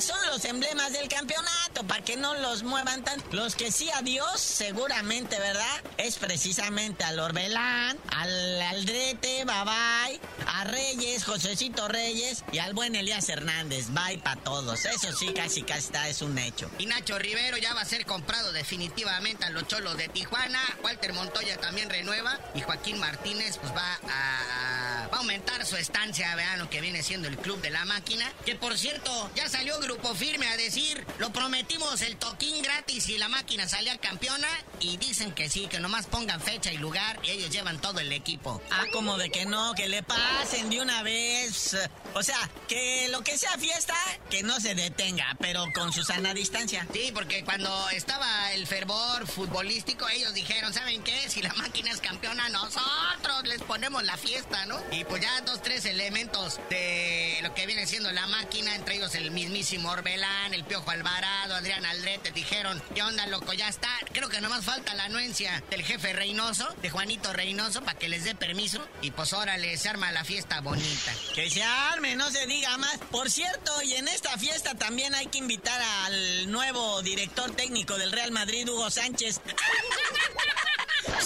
son 0.00 0.18
los 0.26 0.44
emblemas 0.44 0.92
del 0.92 1.08
campeonato, 1.08 1.52
para 1.80 2.04
que 2.04 2.16
no 2.16 2.34
los 2.34 2.62
muevan 2.62 3.02
tan. 3.02 3.22
Los 3.32 3.56
que 3.56 3.72
sí 3.72 3.90
adiós, 3.94 4.40
seguramente, 4.40 5.38
¿verdad? 5.38 5.82
Es 5.96 6.18
precisamente 6.18 7.04
al 7.04 7.18
Orbelán, 7.18 7.98
al 8.10 8.62
Aldrete, 8.62 9.44
Babay, 9.44 10.20
a 10.46 10.64
Reyes, 10.64 11.24
Josecito 11.24 11.88
Reyes 11.88 12.44
y 12.52 12.58
al 12.58 12.74
buen 12.74 12.94
Elías 12.94 13.28
Hernández. 13.28 13.88
Bye 13.90 14.18
para 14.18 14.40
todos. 14.40 14.84
Eso 14.84 15.12
sí, 15.12 15.32
casi 15.32 15.62
casi 15.62 15.80
está, 15.80 16.08
es 16.08 16.22
un 16.22 16.38
hecho. 16.38 16.70
Y 16.78 16.86
Nacho 16.86 17.18
Rivero 17.18 17.56
ya 17.56 17.74
va 17.74 17.80
a 17.80 17.84
ser 17.84 18.04
comprado 18.06 18.52
definitivamente 18.52 19.44
a 19.44 19.50
los 19.50 19.66
cholos 19.66 19.96
de 19.96 20.08
Tijuana. 20.08 20.60
Walter 20.84 21.12
Montoya 21.12 21.58
también 21.58 21.88
renueva. 21.88 22.38
Y 22.54 22.60
Joaquín 22.60 22.98
Martínez 22.98 23.58
pues 23.58 23.72
va 23.74 23.94
a, 24.08 25.08
va 25.08 25.16
a 25.16 25.18
aumentar 25.18 25.64
su 25.66 25.76
estancia, 25.76 26.34
vean 26.36 26.58
lo 26.58 26.68
que 26.68 26.80
viene 26.80 27.02
siendo 27.02 27.28
el 27.28 27.38
club 27.38 27.60
de 27.60 27.70
la 27.70 27.84
máquina. 27.84 28.30
Que 28.44 28.54
por 28.54 28.76
cierto, 28.76 29.30
ya 29.34 29.48
salió 29.48 29.78
Grupo 29.80 30.14
Firme 30.14 30.48
a 30.48 30.56
decir, 30.56 31.04
lo 31.18 31.32
prometimos 31.62 32.02
el 32.02 32.16
toquín 32.16 32.60
gratis 32.60 33.08
y 33.08 33.18
la 33.18 33.28
máquina 33.28 33.68
salía 33.68 33.96
campeona. 33.98 34.48
Y 34.80 34.96
dicen 34.96 35.32
que 35.32 35.48
sí, 35.48 35.68
que 35.68 35.78
nomás 35.78 36.06
pongan 36.06 36.40
fecha 36.40 36.72
y 36.72 36.76
lugar 36.76 37.20
y 37.22 37.30
ellos 37.30 37.50
llevan 37.50 37.80
todo 37.80 38.00
el 38.00 38.10
equipo. 38.12 38.60
Ah, 38.70 38.84
como 38.92 39.16
de 39.16 39.30
que 39.30 39.46
no, 39.46 39.72
que 39.74 39.86
le 39.88 40.02
pasen 40.02 40.70
de 40.70 40.80
una 40.80 41.04
vez. 41.04 41.76
O 42.14 42.22
sea, 42.22 42.50
que 42.66 43.06
lo 43.10 43.22
que 43.22 43.38
sea 43.38 43.52
fiesta, 43.58 43.94
que 44.28 44.42
no 44.42 44.58
se 44.58 44.74
detenga, 44.74 45.36
pero 45.38 45.64
con 45.72 45.92
su 45.92 46.02
sana 46.02 46.34
distancia. 46.34 46.86
Sí, 46.92 47.12
porque 47.14 47.44
cuando 47.44 47.88
estaba 47.90 48.52
el 48.54 48.66
fervor 48.66 49.28
futbolístico, 49.28 50.08
ellos 50.08 50.34
dijeron, 50.34 50.74
¿saben 50.74 51.02
qué? 51.04 51.28
Si 51.28 51.42
la 51.42 51.54
máquina 51.54 51.92
es 51.92 52.00
campeona, 52.00 52.48
nosotros 52.48 53.44
les 53.44 53.62
ponemos 53.62 54.02
la 54.02 54.16
fiesta, 54.16 54.66
¿no? 54.66 54.80
Y 54.90 55.04
pues 55.04 55.22
ya 55.22 55.40
dos, 55.42 55.62
tres 55.62 55.84
elementos 55.84 56.58
de 56.70 57.38
lo 57.42 57.54
que 57.54 57.66
viene 57.66 57.86
siendo 57.86 58.10
la 58.10 58.26
máquina, 58.26 58.74
entre 58.74 58.96
ellos 58.96 59.14
el 59.14 59.30
mismísimo 59.30 59.90
Orbelán, 59.90 60.54
el 60.54 60.64
Piojo 60.64 60.90
Alvarado, 60.90 61.51
Adrián 61.54 61.84
Aldrete, 61.84 62.32
dijeron, 62.32 62.82
¿qué 62.94 63.02
onda, 63.02 63.26
loco? 63.26 63.52
Ya 63.52 63.68
está. 63.68 63.88
Creo 64.12 64.28
que 64.28 64.40
nomás 64.40 64.64
falta 64.64 64.94
la 64.94 65.04
anuencia 65.04 65.62
del 65.70 65.82
jefe 65.82 66.12
Reynoso, 66.12 66.68
de 66.82 66.90
Juanito 66.90 67.32
Reynoso, 67.32 67.82
para 67.82 67.98
que 67.98 68.08
les 68.08 68.24
dé 68.24 68.34
permiso. 68.34 68.86
Y 69.00 69.10
pues 69.10 69.32
órale, 69.32 69.76
se 69.76 69.88
arma 69.88 70.12
la 70.12 70.24
fiesta 70.24 70.60
bonita. 70.60 71.12
Que 71.34 71.50
se 71.50 71.62
arme, 71.62 72.16
no 72.16 72.30
se 72.30 72.46
diga 72.46 72.76
más. 72.78 72.98
Por 73.10 73.30
cierto, 73.30 73.82
y 73.82 73.94
en 73.94 74.08
esta 74.08 74.36
fiesta 74.38 74.74
también 74.74 75.14
hay 75.14 75.26
que 75.26 75.38
invitar 75.38 75.80
al 76.04 76.50
nuevo 76.50 77.02
director 77.02 77.50
técnico 77.54 77.96
del 77.98 78.12
Real 78.12 78.32
Madrid, 78.32 78.68
Hugo 78.68 78.90
Sánchez. 78.90 79.40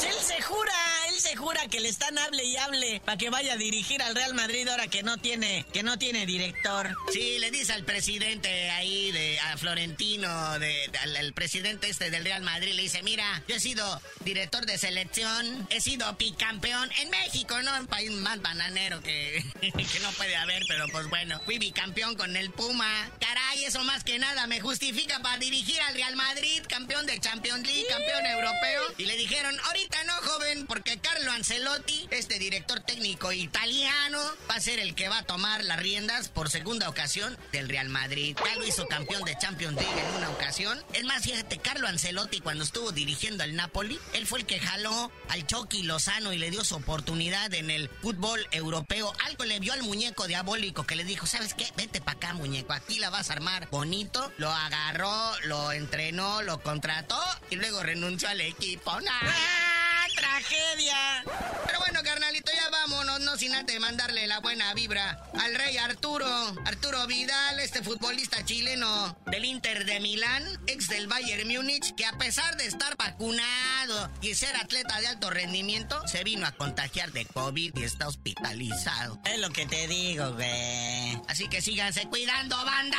él 0.04 0.14
se 0.20 0.42
jura, 0.42 0.74
él 1.08 1.20
se 1.20 1.36
jura 1.36 1.66
que 1.68 1.80
le 1.80 1.88
están 1.88 2.18
hable 2.18 2.44
y 2.44 2.56
hable 2.56 3.00
para 3.04 3.16
que 3.16 3.30
vaya 3.30 3.54
a 3.54 3.56
dirigir 3.56 4.02
al 4.02 4.14
Real 4.14 4.34
Madrid 4.34 4.68
ahora 4.68 4.88
que 4.88 5.02
no 5.02 5.16
tiene, 5.16 5.64
que 5.72 5.82
no 5.82 5.98
tiene 5.98 6.26
director. 6.26 6.94
Sí, 7.12 7.38
le 7.38 7.50
dice 7.50 7.72
al 7.72 7.84
presidente 7.84 8.70
ahí 8.70 9.12
de 9.12 9.40
a 9.40 9.56
Florentino, 9.56 10.58
de, 10.58 10.90
al, 11.18 11.32
presidente 11.32 11.88
este 11.88 12.10
del 12.10 12.24
Real 12.24 12.42
Madrid, 12.42 12.74
le 12.74 12.82
dice, 12.82 13.02
mira, 13.02 13.42
yo 13.48 13.56
he 13.56 13.60
sido 13.60 14.00
director 14.24 14.66
de 14.66 14.76
selección, 14.76 15.66
he 15.70 15.80
sido 15.80 16.12
bicampeón 16.14 16.90
en 17.00 17.10
México, 17.10 17.60
¿no? 17.62 17.74
Un 17.78 17.86
país 17.86 18.10
más 18.10 18.40
bananero 18.42 19.00
que, 19.02 19.44
que 19.60 20.00
no 20.00 20.10
puede 20.12 20.36
haber, 20.36 20.62
pero 20.68 20.86
pues 20.88 21.08
bueno, 21.08 21.40
fui 21.44 21.58
bicampeón 21.58 22.16
con 22.16 22.36
el 22.36 22.50
Puma. 22.50 23.10
Caray, 23.20 23.64
eso 23.64 23.82
más 23.84 24.04
que 24.04 24.18
nada 24.18 24.46
me 24.46 24.60
justifica 24.60 25.20
para 25.20 25.38
dirigir 25.38 25.80
al 25.82 25.94
Real 25.94 26.16
Madrid, 26.16 26.62
campeón 26.68 27.06
de 27.06 27.18
Champions 27.20 27.66
League, 27.66 27.86
campeón 27.88 28.26
europeo. 28.26 28.82
Y 28.98 29.06
le 29.06 29.16
dijeron, 29.16 29.58
ahorita 29.60 29.85
no, 30.06 30.12
joven, 30.22 30.66
porque 30.66 30.98
Carlo 30.98 31.30
Ancelotti, 31.32 32.08
este 32.10 32.38
director 32.38 32.80
técnico 32.80 33.32
italiano, 33.32 34.18
va 34.50 34.56
a 34.56 34.60
ser 34.60 34.78
el 34.78 34.94
que 34.94 35.08
va 35.08 35.18
a 35.18 35.22
tomar 35.22 35.64
las 35.64 35.78
riendas 35.78 36.28
por 36.28 36.50
segunda 36.50 36.88
ocasión 36.88 37.36
del 37.52 37.68
Real 37.68 37.88
Madrid. 37.88 38.36
Ya 38.44 38.56
lo 38.56 38.66
hizo 38.66 38.86
campeón 38.86 39.24
de 39.24 39.36
Champions 39.38 39.76
League 39.76 40.00
en 40.00 40.16
una 40.16 40.30
ocasión. 40.30 40.82
Es 40.92 41.04
más, 41.04 41.22
fíjate, 41.22 41.58
Carlo 41.58 41.88
Ancelotti 41.88 42.40
cuando 42.40 42.64
estuvo 42.64 42.92
dirigiendo 42.92 43.44
al 43.44 43.54
Napoli, 43.54 43.98
él 44.12 44.26
fue 44.26 44.40
el 44.40 44.46
que 44.46 44.60
jaló 44.60 45.10
al 45.28 45.46
Chucky 45.46 45.82
Lozano 45.82 46.32
y 46.32 46.38
le 46.38 46.50
dio 46.50 46.64
su 46.64 46.76
oportunidad 46.76 47.52
en 47.54 47.70
el 47.70 47.88
fútbol 47.88 48.46
europeo. 48.50 49.12
Algo 49.24 49.44
le 49.44 49.60
vio 49.60 49.72
al 49.72 49.82
muñeco 49.82 50.26
diabólico 50.26 50.86
que 50.86 50.96
le 50.96 51.04
dijo, 51.04 51.26
¿sabes 51.26 51.54
qué? 51.54 51.66
Vete 51.76 52.00
para 52.00 52.16
acá, 52.16 52.34
muñeco, 52.34 52.72
aquí 52.72 52.98
la 52.98 53.10
vas 53.10 53.30
a 53.30 53.34
armar 53.34 53.68
bonito. 53.70 54.32
Lo 54.38 54.50
agarró, 54.50 55.32
lo 55.44 55.72
entrenó, 55.72 56.42
lo 56.42 56.62
contrató 56.62 57.20
y 57.50 57.56
luego 57.56 57.82
renunció 57.82 58.28
al 58.28 58.40
equipo. 58.40 59.00
¡Nah! 59.00 59.75
Tragedia! 60.16 61.24
Pero 61.66 61.78
bueno, 61.78 62.02
carnalito, 62.02 62.50
ya 62.52 62.70
vámonos, 62.70 63.20
no 63.20 63.36
sin 63.36 63.54
antes 63.54 63.78
mandarle 63.78 64.26
la 64.26 64.40
buena 64.40 64.72
vibra 64.74 65.22
al 65.38 65.54
rey 65.54 65.76
Arturo. 65.76 66.26
Arturo 66.64 67.06
Vidal, 67.06 67.60
este 67.60 67.82
futbolista 67.82 68.44
chileno 68.44 69.16
del 69.26 69.44
Inter 69.44 69.84
de 69.84 70.00
Milán, 70.00 70.42
ex 70.66 70.88
del 70.88 71.06
Bayern 71.06 71.48
Múnich, 71.48 71.94
que 71.94 72.04
a 72.04 72.16
pesar 72.18 72.56
de 72.56 72.66
estar 72.66 72.96
vacunado 72.96 74.10
y 74.20 74.34
ser 74.34 74.56
atleta 74.56 75.00
de 75.00 75.08
alto 75.08 75.30
rendimiento, 75.30 76.06
se 76.08 76.24
vino 76.24 76.46
a 76.46 76.52
contagiar 76.52 77.12
de 77.12 77.26
COVID 77.26 77.76
y 77.76 77.84
está 77.84 78.08
hospitalizado. 78.08 79.20
Es 79.24 79.38
lo 79.38 79.50
que 79.50 79.66
te 79.66 79.86
digo, 79.86 80.32
güey. 80.32 81.20
Así 81.28 81.48
que 81.48 81.60
síganse 81.60 82.06
cuidando, 82.08 82.56
banda. 82.64 82.98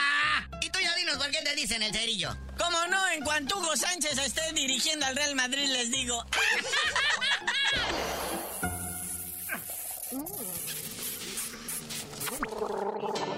Y 0.62 0.70
tú 0.70 0.80
ya 0.80 0.96
dinos 0.96 1.18
por 1.18 1.30
qué 1.32 1.42
te 1.42 1.56
dicen 1.56 1.82
el 1.82 1.94
cerillo. 1.94 2.38
¿Cómo 2.58 2.88
no? 2.88 3.08
En 3.10 3.24
cuanto 3.24 3.58
Hugo 3.58 3.76
Sánchez 3.76 4.18
esté 4.18 4.54
dirigiendo 4.54 5.06
al 5.06 5.16
Real 5.16 5.36
Madrid, 5.36 5.68
les 5.70 5.92
digo. 5.92 6.24
¡La 13.00 13.34